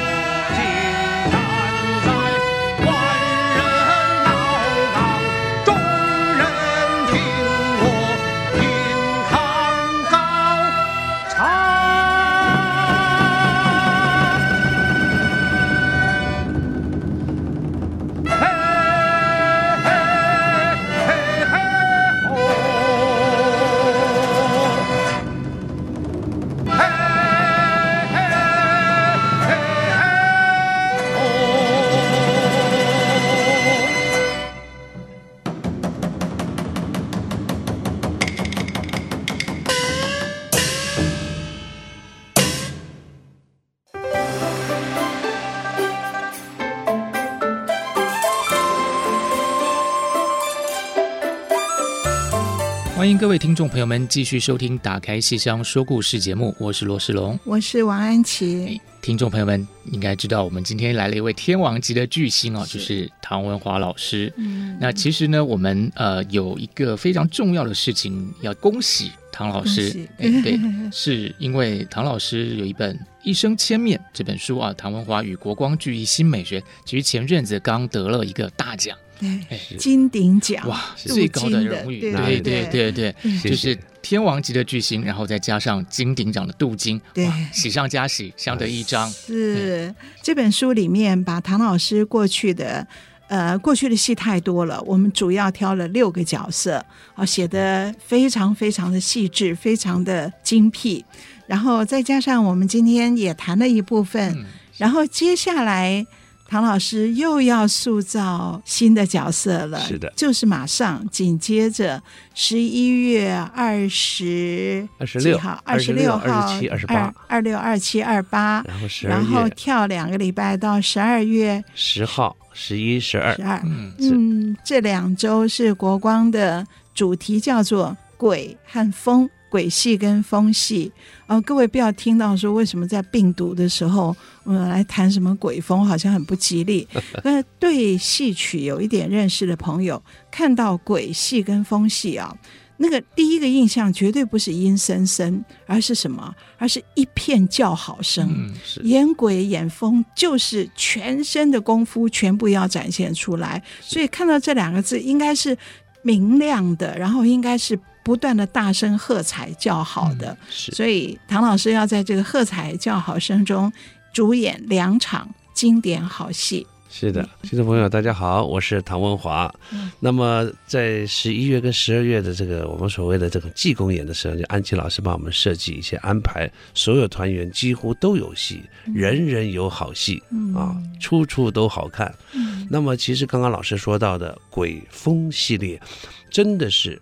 [53.35, 58.79] 位听众朋友们继续收听《打开戏箱说故事》节目，我是罗世龙，我是王安琪。
[59.01, 64.31] 听众朋友们应该知道，我们今天来了一位天王级的巨星哦，就是唐文华老师。
[64.37, 70.07] 嗯，那其实呢，我们呃有一个非常重要的事情要恭喜唐老师。
[70.17, 70.57] 哎，对，
[70.93, 78.97] 是因为唐老师有一本《一生千面》这本书啊，唐文华与国光剧艺新美学，其实前阵子刚得了一个大奖。
[79.19, 89.09] 对，金鼎奖哇，最高的荣誉，对对对对，就是天王级的巨星，然后再加上金鼎奖的镀金，对，喜上加喜，相得益彰。
[89.09, 89.93] 是。
[90.21, 92.85] 这本书里面把唐老师过去的，
[93.27, 101.05] 呃，过去的戏太多了，我们主要挑了六个角色，啊，写的非常非常的细致，非常的精辟，
[101.47, 104.45] 然后再加上我们今天也谈了一部分，
[104.77, 106.05] 然后接下来。
[106.47, 112.01] 唐老师又要塑造新的角色了，是的，就是马上紧接着
[112.35, 123.59] 十一月二十二十六号、二十六号、二十七、二十八、二六、二七、二八，然后十然后跳两个礼拜到十二月十号、十一、十二、十二。
[123.99, 129.29] 嗯，这两周是国光的主题叫做鬼和风。
[129.55, 130.91] 鬼戏跟风戏，
[131.27, 134.13] 呃，各位不要听到说为什么在病毒的时候，
[134.43, 136.85] 我们来谈什么鬼风，好像很不吉利。
[137.23, 142.37] 那对戏曲有一点认识的朋友，看到鬼戏跟风戏啊，
[142.75, 146.35] 那个第一个印象绝对不是阴森森，而是什么？
[146.57, 148.27] 而是一片叫好声。
[148.29, 155.57] 嗯，演鬼演风就是全身的功夫全部要展现出来，所以看到这两个字，应该是
[156.01, 157.79] 明亮的，然后应该是。
[158.05, 163.73] 不断的大声喝彩叫好的，嗯、所以唐老师要在这个喝彩叫好声中
[164.13, 166.67] 主演两场经典好戏。
[166.87, 169.51] 是的，听众朋友大家好，我是唐文华。
[169.71, 182.13] 嗯、那么在十一月跟十二月的这个我们所谓的这个季公演的时候，就安琪老师帮我们设计一些安排，所有团员几乎都有戏，嗯、人人有好戏、嗯、啊，处处都好看。
[182.33, 185.81] 嗯、那么其实刚刚老师说到的鬼风系列，
[186.29, 187.01] 真的是。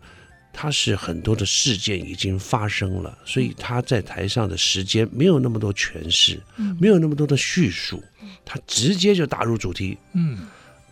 [0.54, 6.39] 他是很多的事件已经发生了，所以他在台上的时间没有那么多诠释，
[6.80, 8.02] 没有那么多的叙述，
[8.46, 9.98] 他直接就打入主题。
[10.13, 10.48] 嗯，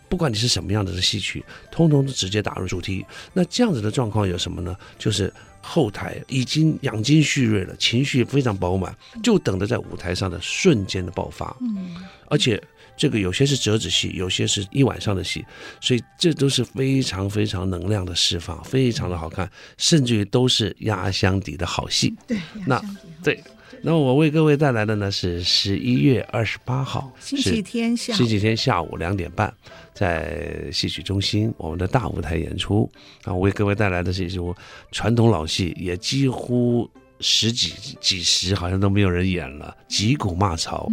[0.08, 3.06] 不管你是什么样子的戏曲，通通都直接打入主题。
[3.32, 4.76] 那这样子的状况有什么呢？
[4.98, 11.56] 就是后台已经养精蓄锐了，情绪非常饱满，就等着在舞台上的瞬间的爆发。
[11.60, 11.96] 嗯，
[12.28, 12.62] 而且。
[12.96, 15.44] 这个有些是折子戏，有些是一晚上的戏，
[15.80, 22.14] 所以这都是非常非常能量的释放，非常的好看，甚至于都是压箱底的好戏。
[22.26, 22.80] 对，那
[23.22, 23.42] 对，
[23.82, 29.52] 那么我为各位带来的呢是十一月二十八号星期天下星期天下午两点半，
[29.92, 32.88] 在戏曲中心我们的大舞台演出
[33.24, 34.54] 啊，我为各位带来的是一出
[34.92, 36.88] 传统老戏，也几乎。
[37.22, 40.90] 十几几十好像都没有人演了，《击鼓骂曹》。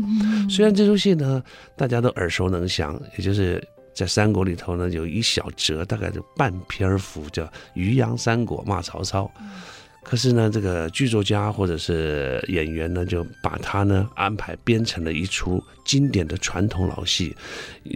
[0.49, 1.43] 虽然这出戏呢，
[1.75, 3.61] 大家都耳熟能详，也就是
[3.93, 9.29] 在三国里头呢，有一小折，大概就半篇幅叫《渔阳三国骂曹操》。
[10.01, 17.35] 可是呢，这个剧作家或者是演员呢，就把它呢安排编成了一出经典的传统老戏，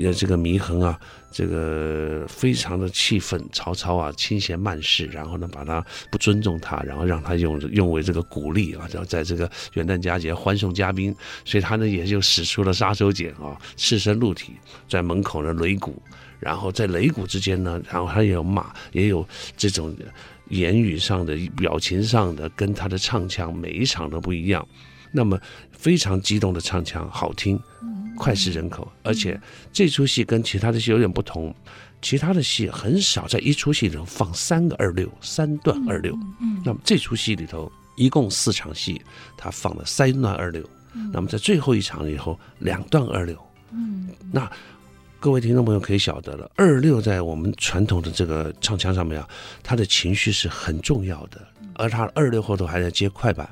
[0.03, 0.99] 呃，这个祢衡啊。
[1.33, 14.53] 这个非常的气愤，曹操啊轻贤慢事，然后呢把他不尊重他，然后让他用用为这个鼓励啊，然后在这个元旦佳节欢送嘉宾，所以他呢也就使出了杀手锏啊，赤身露体
[14.87, 15.99] 在门口呢擂鼓，
[16.39, 19.95] 然后在擂鼓之间呢，然后他也有骂，也有这种
[20.49, 24.67] 言语上的、表情上的，跟他的唱腔每一场都不一样，
[25.11, 25.39] 那么
[25.71, 27.59] 非常激动的唱腔，好听。
[28.17, 29.39] 脍炙人口，而且
[29.71, 31.53] 这出戏跟其他的戏有点不同，
[32.01, 36.17] 其他的戏很少在一出戏里头放三个二六，三段二六。
[36.63, 39.01] 那么这出戏里头一共四场戏，
[39.37, 40.63] 他放了三段二六。
[41.11, 43.37] 那么在最后一场以后，两段二六。
[44.31, 44.49] 那
[45.19, 49.27] 各位听众朋友可以晓得了，二六在我们传统的这个唱腔上面啊，
[49.63, 51.41] 它的情绪是很重要的，
[51.75, 53.49] 而他二六后头还在接快板。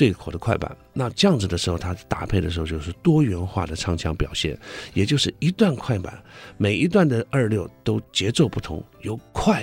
[0.00, 4.58] 对口的快板，那这样子的时候，它搭配的时候就是多元化的唱腔表现，
[4.94, 6.18] 也就是一段快板，
[6.56, 9.62] 每一段的二六都节奏不同，由快、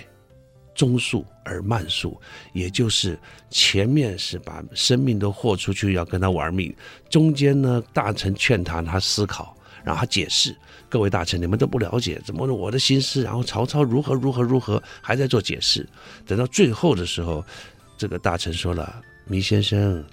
[0.75, 2.21] 中速而慢速，
[2.53, 3.17] 也就是
[3.49, 6.71] 前面是把生命都豁出去要跟他玩命，
[7.09, 10.55] 中间呢大臣劝他，他思考，然后他解释，
[10.87, 15.83] 各位大臣你们都不了解怎么我的心思，然后曹操如何如何如何还在做解释，
[16.27, 17.43] 等到最后的时候，
[17.97, 20.05] 这个大臣说了，祢先生。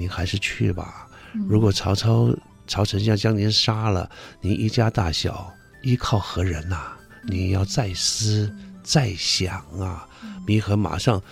[0.00, 1.06] 您还是去吧。
[1.46, 2.34] 如果曹操、
[2.66, 4.10] 曹丞相将您杀了，
[4.40, 6.98] 您一家大小依靠何人呐、啊？
[7.22, 8.50] 您要再思
[8.82, 10.08] 再想啊！
[10.46, 11.22] 祢和马上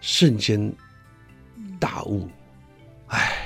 [0.00, 0.72] 瞬间
[1.80, 2.30] 大悟，
[3.08, 3.36] 哎，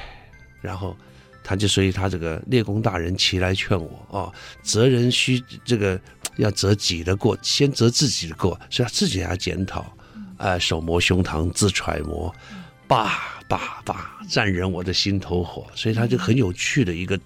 [0.61, 0.95] 然后
[1.43, 4.31] 他就所以他这个列公大人齐来劝我啊，
[4.63, 5.99] 责人须这个
[6.37, 9.91] 要责己的过，先责自己的过，所以他自己还要检讨，
[10.37, 12.33] 呃，手摸胸膛自揣摩，
[12.87, 13.40] 爸。
[13.51, 17.19] 爸爸，战人我的心头火，所以他就很有趣的一个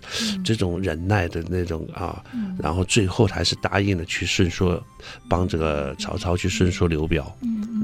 [0.43, 2.25] 这种忍耐的那种啊，
[2.59, 4.83] 然后最后还是答应了去顺说，
[5.29, 7.31] 帮这个曹操去顺说刘表，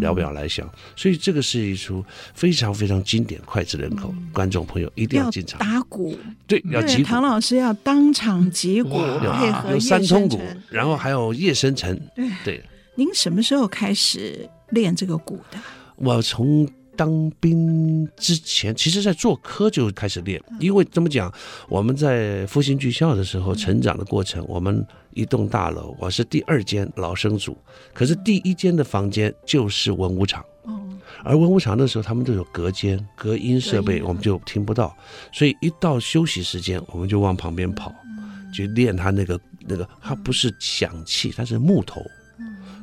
[0.00, 5.60] 刘表来降，所以这个是一出非常非常经典、脍炙人口，观众朋友一定要进场。
[5.60, 7.04] 打鼓，对，要击鼓。
[7.04, 9.02] 唐老师要当场击鼓，
[9.38, 12.00] 配合有三通鼓，然后还有叶生辰。
[12.42, 15.58] 对，您什么时候开始练这个鼓的？
[15.96, 16.66] 我从。
[17.00, 21.32] 当兵之前，其实在做科就开始练，因为怎么讲，
[21.66, 27.56] 我们在复兴剧校的时候成长的过程，我们一栋大楼，我是第二间老生组，
[27.94, 30.44] 可是第一间的房间就是文武场，
[31.24, 34.94] 而文武场那时候他们都有隔间、隔音设备，我们就听不到，
[35.32, 37.94] 所以一到休息时间，我们就往旁边跑，
[38.52, 42.02] 去练他那个那个，它不是响器，它是木头。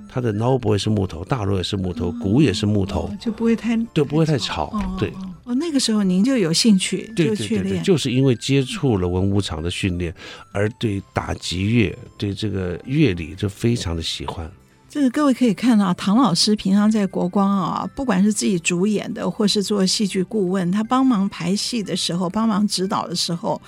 [0.10, 4.66] 他的 noble 也是木头，大锣也是木头，鼓也是木头，哦、就不会太对，不会太吵。
[4.74, 5.12] 哦、对，
[5.44, 10.14] 哦，那个时候您就有兴趣，对就去练，就是因为接触了文武场的训练，
[10.52, 14.50] 而对打击乐、对这个乐理就非常的喜欢。
[14.90, 23.62] 这个各位可以看到，唐老师平常在国光啊，不管是自己主演的，或是做戏剧顾问，他帮忙排戏的时候，帮忙指导的时候。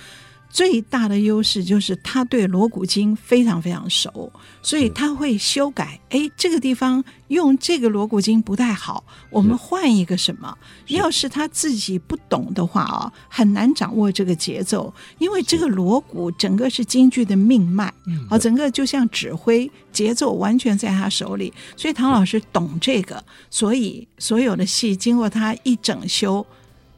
[0.50, 5.98] 最大的优势就是他对锣鼓经非常非常熟，所以他会修改。
[6.10, 10.52] 哎，这个地方用这个锣鼓经不太好，我们换一个什么？
[10.88, 17.84] 要是他自己不懂的话啊，很难掌握这个节奏，因为这个锣鼓整个是京剧的命脉，
[18.28, 21.52] 啊，整个就像指挥，节奏完全在他手里。
[21.76, 26.44] 所以唐老师懂这个，所以所有的戏经过他一整修。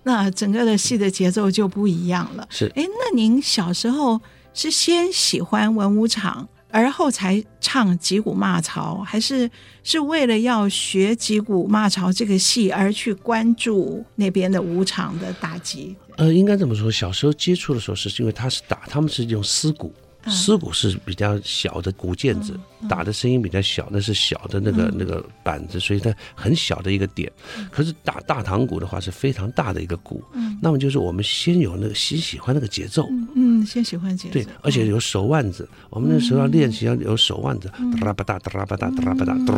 [0.05, 2.47] 那整个的戏的节奏就不一样了。
[2.51, 4.21] 是，哎，那您小时候
[4.53, 9.51] 是先喜欢文武场，而后才唱击鼓骂曹，还是
[9.83, 15.95] 是为了要学击鼓骂曹这个戏而去关注那边的武场的打击？
[16.17, 19.93] 呃，应该这么说，小时候接触的时候，是因为他是打，他们是用丝鼓。
[20.29, 22.59] 丝鼓是比较小的鼓键子，
[22.89, 27.31] 打的声音比较小，那是小的那个那个板子，所以它很小的一个点。
[27.71, 30.23] 可是打大堂鼓的话是非常大的一个鼓，
[30.61, 39.53] 那么就是我们先有那个先喜欢那个节奏，嗯，先喜欢节奏，对，而且有手腕子，我们那时候要练习要有手腕子，哒啦吧哒哒啦吧哒哒啦吧哒，嘟，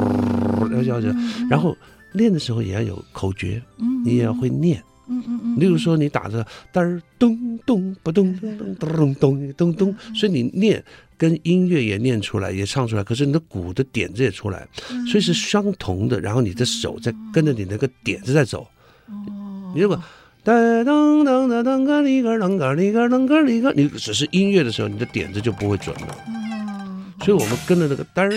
[0.73, 1.15] 要要要，
[1.51, 1.77] 然后
[2.13, 3.63] 练的时候也要有口诀，
[4.05, 4.83] 你也要会念。
[5.07, 10.83] 嗯嗯嗯，例如说你打着嘚儿咚咚不咚咚咚咚咚咚，所以你念
[11.17, 14.67] 跟音乐也念出来，也唱出来，可是你的鼓的点子也出来，
[15.11, 16.21] 所以是相同的。
[16.21, 18.67] 然后你的手在跟着你那个点子在走。
[19.09, 20.03] 哦，你如果
[20.45, 26.09] 噔噔噔噔噔个哩个噔个哩个噔个哩个，你只是音乐的时候，你的点子就不会准了。
[26.27, 28.31] 哦，所以我们跟着那个噔儿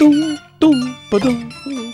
[0.00, 1.50] 咚咚不咚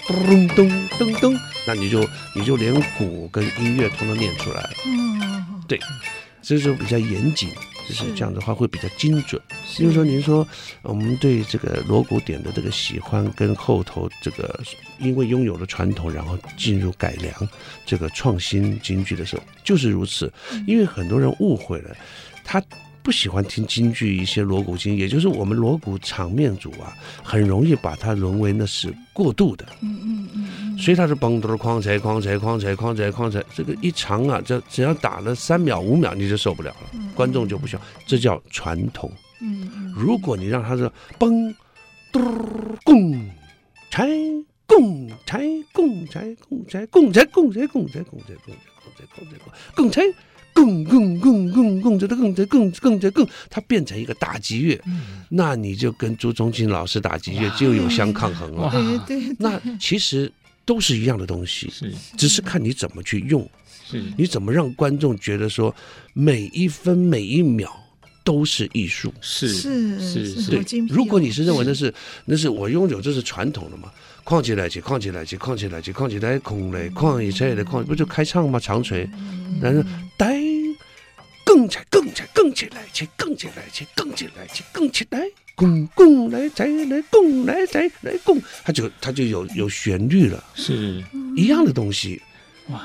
[0.07, 1.37] 咚咚咚咚。
[1.67, 4.71] 那你就你就连鼓跟音乐通通念出来了。
[4.87, 5.77] 嗯，对，
[6.41, 7.51] 所以说比较严谨，
[7.89, 9.43] 就是这样的话会比较精准。
[9.77, 10.47] 比如说您说
[10.83, 14.57] 我们对这个锣鼓点的这个喜欢，跟后头这个
[15.01, 17.35] 因为拥有了传统，然后进入改良
[17.85, 20.33] 这个创新京剧的时候，就是如此。
[20.65, 21.97] 因为很多人误会了，
[22.45, 22.63] 他。
[23.07, 26.93] 不喜欢听京剧一些锣鼓经，也就是我们锣鼓场面组啊，
[27.23, 29.65] 很容易把它沦为那是过度的。
[29.81, 30.77] 嗯嗯嗯。
[30.77, 39.09] 所以他是嘣咚哐嚓哐嚓哐嚓哐嚓哐嚓，这个一长啊，这只要打了三秒五秒你就受不了了，观众就不需要，这叫传统。
[39.41, 39.95] 嗯嗯。
[39.97, 41.55] 如果你让他说嘣
[42.11, 42.19] 嘟
[42.85, 43.25] 咣
[43.89, 48.35] 嚓咣嚓咣嚓咣嚓咣嚓咣嚓咣嚓咣嚓咣嚓咣嚓
[49.15, 49.33] 咣嚓
[49.77, 50.15] 咣嚓。
[50.57, 54.81] 更更更更更这的更这更更这更，它变成一个打击乐，
[55.29, 58.71] 那你就跟朱宗庆老师打击乐就有相抗衡了。
[59.07, 60.33] 对对，那其实
[60.65, 63.47] 都是一样的东西，是，只是看你怎么去用，
[63.87, 65.75] 是，你怎么让观众觉得说
[66.15, 67.71] 每一分每一秒
[68.25, 70.81] 都是艺术，是是是是，对。
[70.89, 71.93] 如果你是认为那是
[72.25, 73.93] 那是我拥有这是传统的嘛，
[74.27, 78.59] 况且来去，看起来去，看起来去，看起来空嘞，况一切的空不就开唱吗？
[78.61, 79.09] 长锤，
[79.63, 79.83] 但是。
[80.19, 80.35] 呆
[81.45, 85.21] 更起更起更起来起更起来起更起来起更起来，
[85.55, 91.05] 拱拱来再来拱来再来拱，它就它就有有旋律了，是
[91.37, 92.21] 一样的东西。
[92.71, 92.83] 哇！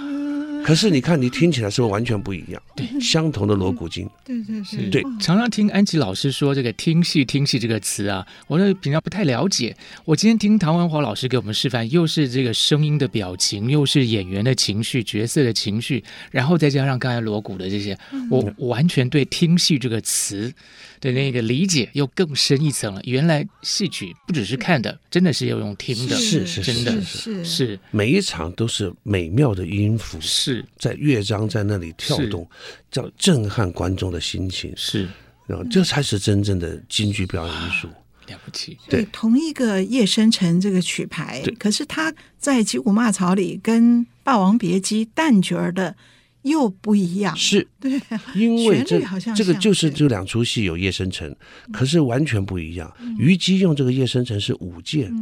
[0.63, 2.61] 可是你看，你听起来是不是完全不一样？
[2.75, 5.03] 对，相同的锣鼓经，对对对，对。
[5.19, 9.75] 常常听安琪老师说这个“听戏”“听戏”这个词啊，我呢平常不太了解。
[10.05, 17.97] 我今天听唐文华老师给我们示范，又是这个声音的表情，又是演员的情绪、角色的情绪，然后再加上刚才锣鼓的这些，
[18.29, 20.53] 我完全对“听戏”这个词
[20.99, 23.01] 的那个理解又更深一层了。
[23.05, 30.63] 原来戏曲不只是看的，真的是要用听的，是是真的是是每一场都是美妙的音符，是。
[30.77, 32.47] 在乐章在那里跳动，
[32.91, 35.07] 叫震撼观众的心情，是，
[35.47, 37.87] 然后这才是真正的京剧表演艺术，
[38.27, 38.77] 了不起。
[38.89, 45.95] 对，同一个夜深沉这个曲牌，可是他在《击鼓骂曹》里跟《霸王别姬》旦角的
[46.43, 47.67] 又不一样，是。
[47.79, 47.99] 对，
[48.35, 49.01] 因为这
[49.35, 51.35] 这个就是这两出戏有夜深沉，
[51.71, 52.91] 可是完全不一样。
[53.17, 55.13] 虞姬用这个夜深沉是舞剑。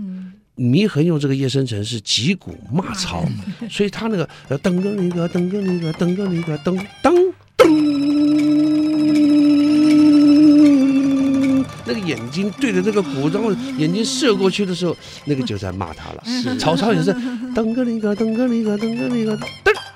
[0.60, 3.24] 糜衡用这个夜深沉是击鼓骂曹，
[3.70, 4.28] 所以他那个
[4.60, 7.66] 噔个那个噔个那个噔个那个噔噔噔，
[11.86, 14.94] 那个眼睛对着这个鼓，然后眼睛射过去的时候，
[15.24, 16.22] 那个就在骂他了。
[16.26, 17.14] 是曹操也是
[17.56, 19.48] 噔个那个噔个那个噔个那个噔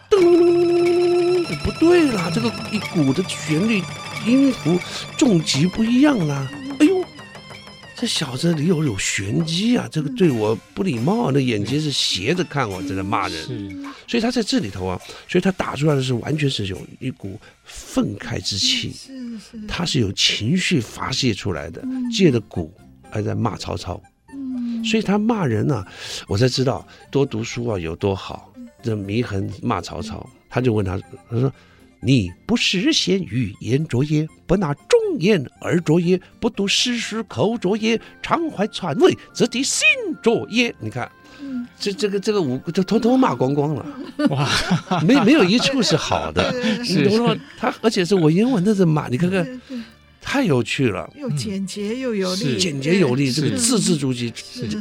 [0.09, 3.84] 噔，不对了，这个一鼓的旋律
[4.26, 4.80] 音符
[5.18, 6.49] 重击不一样了。
[8.04, 9.88] 这小子里有有玄机啊！
[9.89, 13.82] 这个对我不礼貌，那眼睛是斜着看我，在那骂人。
[14.10, 21.82] 所以他在这里头啊，所以他打出来的是完全是有一股愤慨之气，是是，他是有情绪发泄出来的，
[22.12, 22.74] 借着鼓
[23.10, 24.04] 还在骂曹操。
[24.34, 25.88] 嗯，所以他骂人啊，
[26.28, 28.54] 我才知道多读书啊有多好。
[28.82, 30.99] 这祢衡骂曹操，他就问他，
[31.30, 31.49] 他说。
[32.06, 39.88] 你不实现语言拙也，不拿忠言而拙也，不读诗书口拙也，常怀篡位，则敌心
[40.22, 40.74] 拙也。
[40.80, 41.10] 你看，
[41.80, 43.86] 这这个这个五个就通通骂光光了，
[44.30, 44.49] 哇，
[45.08, 46.54] 没没有一处是好的。
[46.84, 47.36] 你懂吗？
[47.58, 49.62] 他而且是我英文的这骂，你看看，
[50.20, 54.30] 太有趣了，又简洁又有力，简洁有力，这个字字珠玑，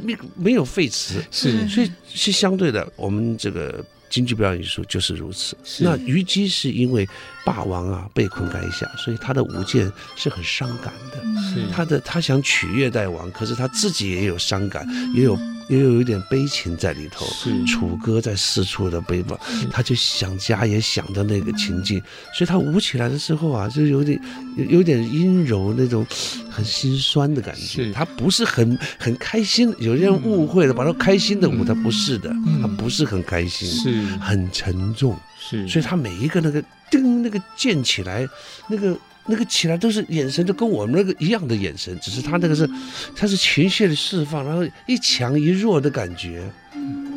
[0.02, 3.84] 没没有废词，是，所以是相对的，我们这个。
[4.12, 5.56] 京剧表演艺术就是如此。
[5.80, 7.08] 那虞姬是因为
[7.46, 11.16] 霸王啊被困垓下，所以他的舞剑是很伤感的。
[11.42, 15.34] 是他的他想取悦大王，可是他自己也有伤感，也有
[15.72, 17.26] 也有一点悲情在里头。
[17.26, 19.38] 是楚歌在四处的悲吧，
[19.70, 22.00] 他就想家也想着那个情境，
[22.34, 24.20] 所以他舞起来的时候啊，就有点
[24.56, 26.06] 有有点阴柔那种
[26.50, 27.90] 很心酸的感觉。
[27.92, 33.68] 他不是很很开心，有些人误会了，把他开心的舞，他不是的，他不是很开心。
[33.68, 34.02] 是。
[34.20, 38.28] 很沉重，是，所以他每一个那个叮，那个溅起来，
[38.68, 38.96] 那个
[39.26, 42.68] 那个起来都是眼神，就跟我们那个一样的眼神，只是他那个是，
[43.14, 46.50] 他是情绪的释放，然后一强一弱的感觉。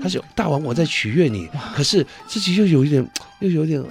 [0.01, 3.07] 他说：“大王，我在取悦你，可是自己又有一点，
[3.39, 3.83] 又有点。”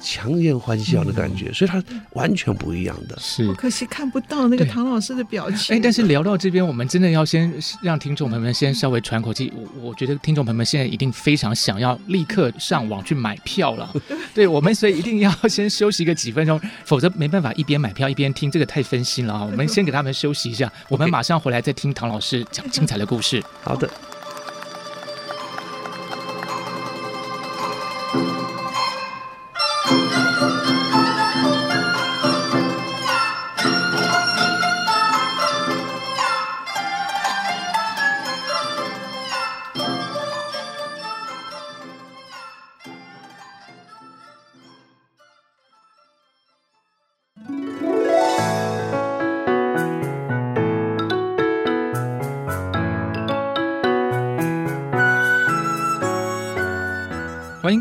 [0.00, 1.82] 强颜欢笑的感觉，嗯、所以他
[2.12, 3.16] 完全不一样的。
[3.20, 5.76] 是，可惜看不到那个唐老师的表情。
[5.76, 9.52] 哎，但是聊到这边，我们真的要先让听众朋友们先稍微喘口气。
[9.54, 13.92] 我我觉得听众朋友们现在一定非常想要立刻上网去买票了。
[14.34, 19.44] 对，我们所以一定要先休息个几分钟，否则没办法一边买票一边听，这个太分心了啊！
[19.44, 23.42] 我们 先给他们休息一下，我们马上回来再听唐老师讲精彩的故事。
[23.62, 23.88] 好的。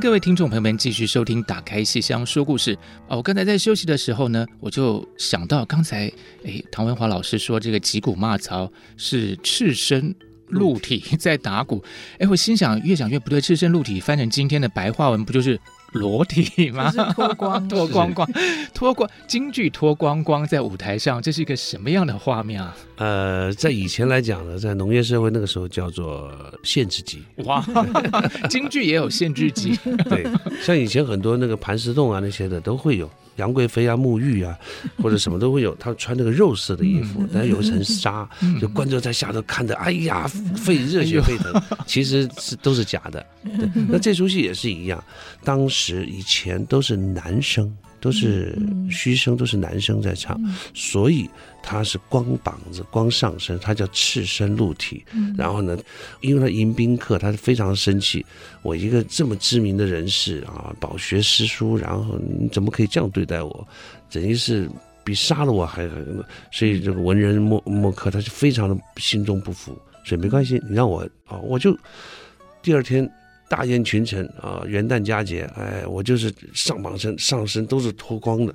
[0.10, 2.76] 各位听众朋友们继续收听《打开戏箱说故事》
[3.08, 6.12] 哦，我刚才在休息的时候呢，我就想到刚才，
[6.46, 10.16] 诶，唐文华老师说这个击鼓骂曹是赤身
[10.48, 11.84] 露体 在打鼓，
[12.18, 15.60] 哎，我心想越想越不对，赤身露体翻成今天的白话文不就是？
[15.94, 16.92] 裸体吗？
[17.16, 18.32] 脱光， 脱光光，
[18.76, 22.76] 脱光，京剧脱光光在舞台上，这是一个什么样的画面啊？
[23.00, 26.30] 呃，在以前来讲呢，在农业社会那个时候叫做
[26.64, 27.24] 限制级。
[27.46, 27.66] 哇，
[28.50, 29.80] 京剧也有限制级。
[30.10, 30.28] 对，
[30.62, 33.10] 像以前很多那个盘石洞啊那些的都会有。
[33.38, 34.54] 杨贵妃啊，沐浴啊，
[35.02, 35.74] 或者什么都会有。
[35.76, 38.30] 他穿那个肉色的衣服，但是有一层纱，
[38.60, 40.28] 就观众在下头看的，哎呀，
[40.58, 41.54] 沸热血沸腾，
[41.88, 43.26] 其实是都是假的。
[43.46, 45.02] 对，那这出戏也是一样，
[45.42, 47.74] 当时以前都是男生。
[48.00, 48.58] 都是
[48.90, 50.40] 虚声，都是男生在唱，
[50.74, 51.30] 所以
[51.62, 55.04] 他是光膀子、光上身，他叫赤身露体。
[55.38, 55.78] 然后呢，
[56.22, 58.26] 因为他迎宾客，他是非常生气。
[58.62, 63.68] 我一个这么知名的人士啊，饱学诗书，然后你怎么可以这样对待我？
[64.12, 64.70] 等于是
[65.04, 66.26] 比杀了我还狠。
[66.52, 69.78] 所以这个文人墨墨客，他就非常的心中不服。
[70.06, 71.78] 所以没关系，你让我啊，我就
[72.62, 73.10] 第二天。
[73.50, 78.54] 大宴群臣啊，元旦佳节，哎，我就是上半身、上身都是脱光的，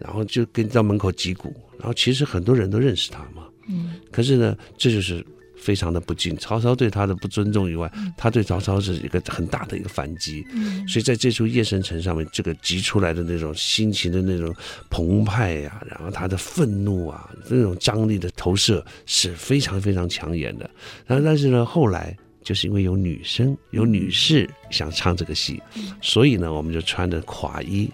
[0.00, 5.24] 然后就跟到门口击鼓，然后其实很多人都认识他嘛，嗯，可是呢，这就是
[5.56, 14.52] 非常的不敬，曹操对他的不尊重以外，他对曹操是一个很大的一个反击，嗯，所以在这出《夜深城》上面，这个击出来的那种心情的那种
[14.90, 20.68] 澎湃呀，然后他的愤怒啊，那种张力的投射是非常非常抢眼的，
[21.06, 22.16] 然后但是呢，后来。
[22.42, 25.62] 就是因为有女生、有女士想唱这个戏，
[26.00, 27.90] 所以呢，我们就穿着垮衣。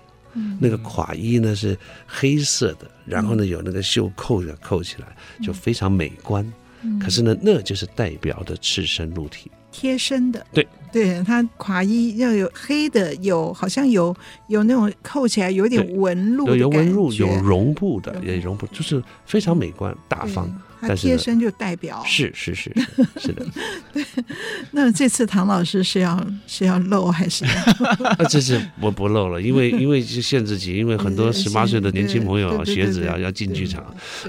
[0.61, 1.75] 那个垮衣呢是
[2.07, 6.47] 黑色的，然后呢有那个袖扣的扣起来，就非常美观。
[7.01, 10.47] 可是呢，那就是代表的赤身露体，贴身的。
[10.53, 14.15] 对，对，它垮衣要有黑的，有好像有
[14.49, 20.47] 有那种扣起来有点纹路，有纹路，有绒布的，也绒布，就是非常美观大方。
[20.81, 22.73] 他贴身就代表是是是
[23.19, 23.47] 是的，
[23.93, 24.05] 对。
[24.73, 27.45] 那这次唐老师是要是要露还是
[28.05, 28.17] 啊？
[28.29, 33.85] 这次我不露了，因为 因为是限制级，因为很多十八岁的年轻朋友学子要要进剧场，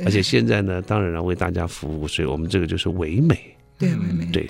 [0.06, 3.38] 而且现在呢，当然要为大家服务，所以我们这个就是唯美，
[3.78, 4.48] 对完美，对，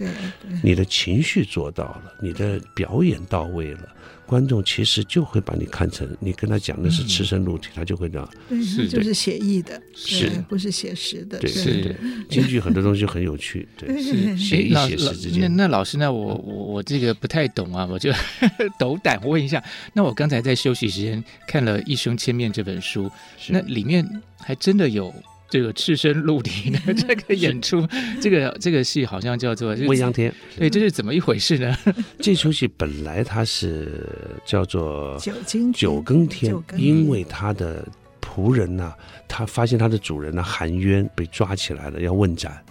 [0.64, 3.82] 你的情绪做到了，你的表演到位了。
[4.26, 8.30] 观众其实就会把你看成，你跟他讲的是赤身露体，他就会这样。
[8.50, 11.40] 对，是就是写意的，是不是写实的？
[11.40, 11.96] 对，是。
[12.30, 15.44] 京剧很多东西很有趣，对，是写意写实之间。
[15.44, 18.12] 那那老师，那我我我这个不太懂啊，我就
[18.78, 19.64] 斗胆问一下。
[19.94, 23.10] 那我刚才在休息时间看了《一生千面》这本书，
[23.48, 24.06] 那里面
[24.40, 25.14] 还真的有。
[25.50, 27.88] 这个赤身露体的 这个演出，
[28.22, 31.76] 这个这个戏好像叫做未央天，对，这是怎么一回事呢？
[32.20, 34.06] 这出戏本来它是
[34.46, 37.88] 叫做九更九更天，因为他的
[38.22, 42.62] 仆人呢、啊，他发现他的主人呢含冤被抓起来了，要问斩，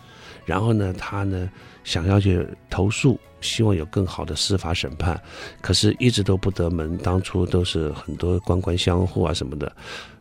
[0.45, 1.51] 然后呢，他呢
[1.85, 3.18] 想要去投诉。
[3.43, 5.20] 希望有更好的司法审判，
[5.61, 6.97] 可是一直都不得门。
[6.97, 9.70] 当初都是很多官官相护啊什么的，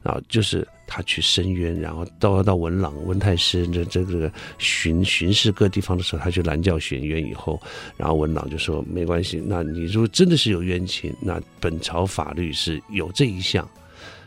[0.05, 7.59] 然后就是他去申冤，然后到到文朗、温太师这这个巡巡视各地方的时候，他去拦轿选冤以后，
[7.97, 13.67] 然后文朗就说没关系，那你如果真的是有冤情，那本朝法律是有这一项，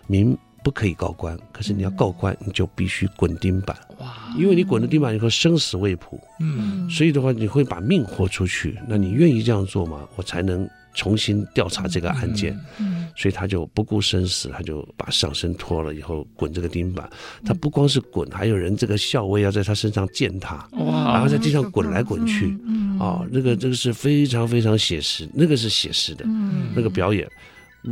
[0.09, 3.76] 民不可以告官，可是你要告官，你就必须滚钉板。
[3.99, 4.35] 哇！
[4.37, 8.76] 因为你滚了钉板以后，生死未卜，嗯，所以的话，你会把命豁出去。
[8.89, 10.09] 那你愿意这样做吗？
[10.16, 10.68] 我才能
[10.99, 12.53] 重新调查这个案件。
[12.78, 17.09] 嗯，嗯，所以他就不顾生死，他就把上身脱了以后滚这个钉板。
[17.46, 21.12] 他不光是滚，还有人这个校尉要在他身上践踏，哇！
[21.12, 27.28] 然后在地上滚来滚去，嗯，啊，那个这个是非常非常写实，那个是写实的，嗯，那个表演。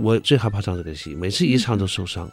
[0.03, 2.29] 我最害怕唱这个戏，每次一唱都受伤。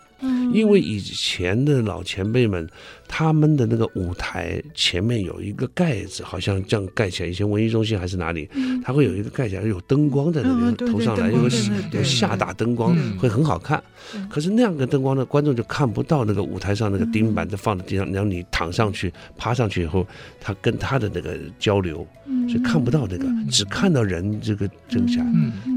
[0.52, 2.68] 因为以前的老前辈们，
[3.08, 7.30] 他们的那个舞台前面有一个盖子，好像这样盖起来。
[7.30, 8.50] 以前文艺中心还是哪里，
[8.84, 11.50] 它会有一个盖起来，有灯光在那边投上来，有个
[11.91, 13.82] 有下打灯光，会很好看。
[14.30, 20.06] 可是那样的灯光呢，观众就看不到那个舞台上那个钉板在放在地上，然后你躺上去、趴上去以后，
[20.39, 22.06] 他跟他的那个交流，
[22.50, 25.26] 所以看不到那个，只看到人这个这个下，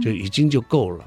[0.03, 1.05] 就已经就够了。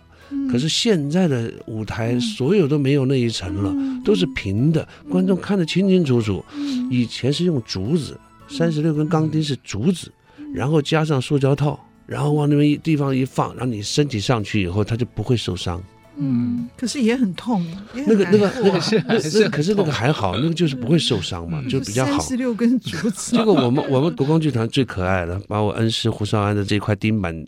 [0.52, 3.74] 可是现在的舞台所有都没有那一层了，
[4.06, 6.44] 都是平的，观众看得清清楚楚。
[6.92, 10.12] 以前是用竹子，三十六根钢钉是竹子，
[10.54, 15.82] 然后加上塑胶套，然后往那边一地方一放，然后你身体上去以后，它就不会受伤。
[16.18, 17.66] 嗯，可是也很痛。
[17.94, 18.80] 那个那个那个
[19.22, 22.20] 是可是那个还好，那个就是不会受伤嘛，就比较好。
[22.20, 23.36] 三十六根竹子。
[23.36, 27.46] 结 果我们我们国光剧团最可爱的，把我恩师胡少安的这块钉板。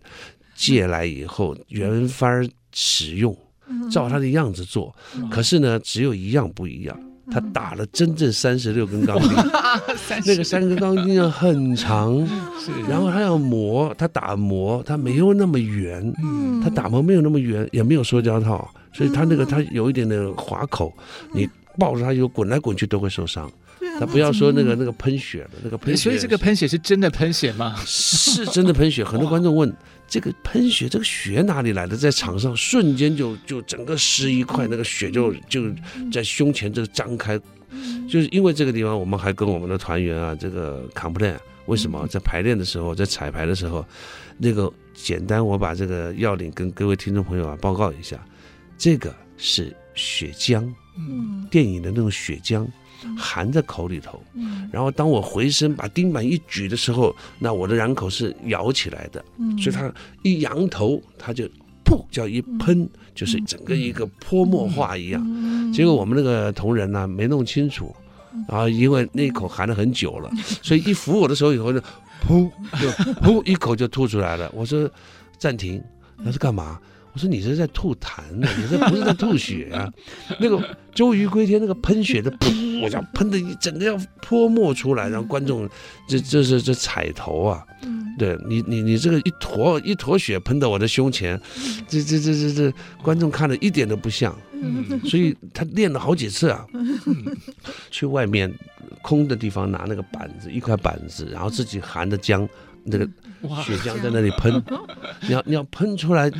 [0.53, 3.36] 借来以后原方使用，
[3.89, 4.95] 照他的样子做。
[5.30, 6.99] 可是呢，只有一样不一样。
[7.34, 9.30] 他打了真正三十六根钢钉，
[10.26, 12.17] 那个三根钢钉要很长，
[12.89, 16.13] 然后他要磨，他打磨，他没有那么圆，
[16.61, 20.91] 他打磨没有那么圆，也没有塑胶套，所以他那个他有一点点划口，
[21.34, 21.47] 你
[21.80, 23.49] 抱着他有滚来滚去都会受伤。
[23.99, 27.75] 他不要说那个那个喷血的那个喷血，所以这个喷血是真的喷血吗？
[27.85, 29.03] 是真的喷血。
[29.03, 29.71] 很多观众问，
[30.07, 31.95] 这个喷血这个血哪里来的？
[31.95, 35.63] 在场上瞬间就就整个湿一块，那个血就就
[36.11, 37.39] 在胸前这个张开，
[38.09, 41.35] 就是因为这个地方，我们还跟我们的团员啊，这个 complain，
[41.67, 43.85] 为什么在排练的时候，在彩排的时候，
[44.37, 48.17] 那个简单，我把这个要领跟各位听众朋友啊报告一下，
[48.77, 50.67] 这个是血浆，
[50.97, 52.65] 嗯，电影的那种血浆。
[53.18, 54.22] 含在口里头，
[54.72, 59.24] 然后当我回身把钉板一举的时候，那我的软口是咬起来的，
[59.62, 59.91] 所以它
[60.24, 61.45] 一扬头，它就
[61.84, 65.74] 噗叫一喷，就是整个一个泼墨画一样。
[65.74, 67.93] 结果我们那个同仁呢没弄清楚，
[68.47, 70.32] 然后因为那一口含了很久了，
[70.62, 71.80] 所以一扶我的时候以后就
[72.24, 72.49] 噗
[72.80, 72.89] 就
[73.22, 74.49] 噗一口就吐出来了。
[74.54, 74.89] 我说
[75.38, 75.82] 暂停，
[76.18, 76.80] 那是干嘛？
[77.14, 79.91] 我说你这是在吐痰呢，你这不是在吐血啊？
[80.39, 82.47] 那个周瑜归天那个喷血的噗，
[82.82, 85.69] 我想喷的一整个要泼墨出来，让观众
[86.07, 87.63] 这这是这彩头啊！
[88.19, 91.39] 对你你你这个一坨一坨血喷到我的胸前，
[91.88, 94.36] 这这这这这观众看了一点都不像。
[95.05, 96.63] 所以他练了好几次啊，
[97.89, 98.53] 去外面
[99.01, 102.47] 空的地方拿那个板子一块板子，然后自己含着浆
[102.84, 103.05] 那个
[103.63, 104.63] 血浆在那里喷，
[105.27, 106.32] 你要你要喷出来。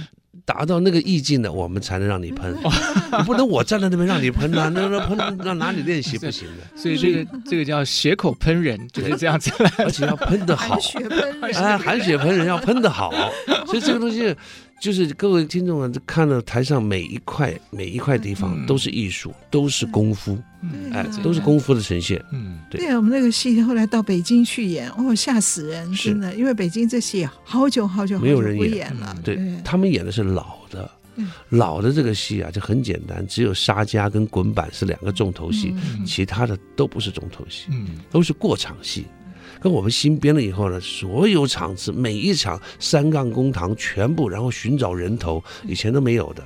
[0.52, 2.54] 达到那个意境的，我们才能让你喷。
[3.18, 6.64] 你不能我站在那边让你喷呐、啊，那那喷那哪里练习不行的。
[6.76, 10.78] 所以这个这个叫血口喷人，就是这样子，而且要喷的好。
[11.42, 13.14] 哎，含血喷人要喷的好，
[13.66, 14.36] 所以这个东西。
[14.82, 20.36] 就是各位听众啊，看到台上每一块每一块地方都是艺术，都是功夫，
[20.92, 22.20] 哎，都是功夫的呈现。
[22.32, 22.82] 嗯，对。
[22.82, 29.16] 对，我们那个戏后来到北京去演，哦，吓死人，真的，因为北京这戏好久好久没有人演了。
[29.24, 30.90] 对，他们演的是老的，
[31.50, 35.76] 老的这个戏啊，就很简单，只有沙家跟滚板是两个重头戏，
[36.08, 38.00] 其他的都不是重头戏，嗯。
[38.10, 39.06] 都是过场戏。
[39.62, 46.44] 跟我们新编了以后呢，所有场次每一场三杠公堂全部，然后寻找人头，以前都没有的，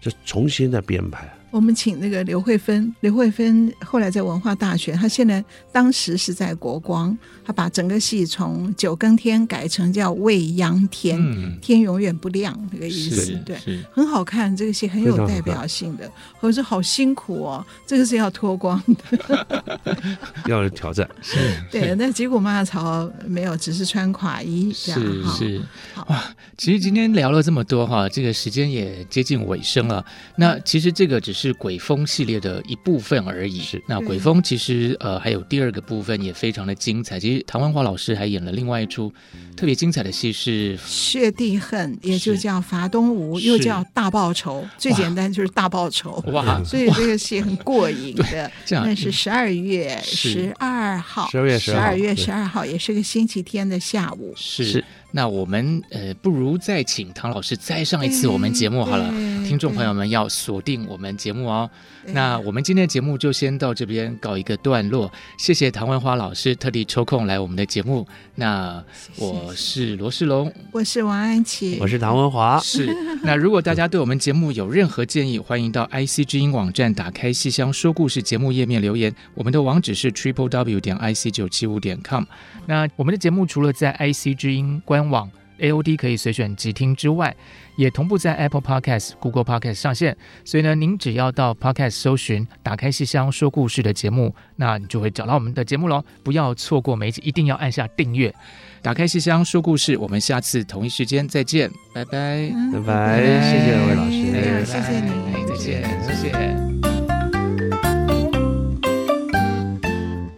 [0.00, 1.32] 就重新再编排。
[1.56, 5.42] 我们请那个刘慧芬，刘慧芬后来在文化大学，她现在
[5.72, 13.56] 当时是在国光，她把整个戏从九更天改成叫未央天，嗯、天永远不亮这个意思，对，
[13.90, 16.12] 很好看，这个戏很有代表性的。
[16.40, 18.78] 我说好辛苦哦，这个是要脱光
[19.08, 19.78] 的，
[20.48, 21.38] 要有挑战，是，
[21.70, 21.94] 对。
[21.94, 25.62] 那结果马槽没有，只是穿垮衣这样，是是。
[26.08, 26.22] 哇，
[26.58, 30.04] 其实今天聊了这么多哈，这个时间也接近尾声了。
[30.36, 31.45] 那其实这个只是。
[31.46, 33.60] 是鬼风系列的一部分而已。
[33.60, 37.18] 是，那鬼风其实呃还有第二个部分也非常的精彩。
[37.18, 39.12] 其实唐文华老师还演了另外一出
[39.56, 44.66] 特别精彩的戏是《血地恨》，也就叫伐东吴，又叫大报仇。
[44.76, 46.22] 最简单就是大报仇。
[46.32, 46.62] 哇！
[46.64, 48.50] 所以这个戏很过瘾的。
[48.70, 54.32] 那是十二月十二号，十二月十二月十二号也是个星期天的下午。
[54.36, 54.84] 是。
[55.12, 59.08] 那我们呃，不如再请唐老师再上一次我们节目好了。
[59.46, 61.70] 听众朋友们要锁定我们节目哦。
[62.08, 65.10] 那我们今天的节目就先到这边告一个段落。
[65.38, 68.06] 谢谢唐文华老师特地抽空来我们的节目。
[68.34, 68.82] 那
[69.16, 72.58] 我是罗世龙，我是王安琪，我是唐文华。
[72.62, 72.86] 是。
[73.22, 79.14] 那如果大家对我们节目有任何建议，欢迎到 IC 之音网站打开戏箱说故事节目页面留言。
[79.34, 82.24] 我们的网址是 triple w 点 ic 九七五点 com。
[82.66, 87.34] 那我们的节目除了在 IC 之音官网 AOD 可以随选即听之外，
[87.76, 90.14] 也同步在 Apple Podcast、Google Podcast 上线。
[90.44, 96.04] 所以呢，您只要到 Podcast 搜寻“打开戏箱说故事”的节目，那你就会找到我们的节目喽。
[96.22, 98.34] 不要错过每一集，一定要按下订阅。
[98.82, 105.10] 打开戏箱说故事，我们下次同一时间再见，拜拜，拜拜，谢谢两位老师，谢谢你，
[105.48, 106.54] 再见，谢谢。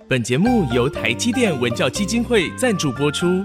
[0.08, 3.44] 本节目由台积电文教基金会赞助播出。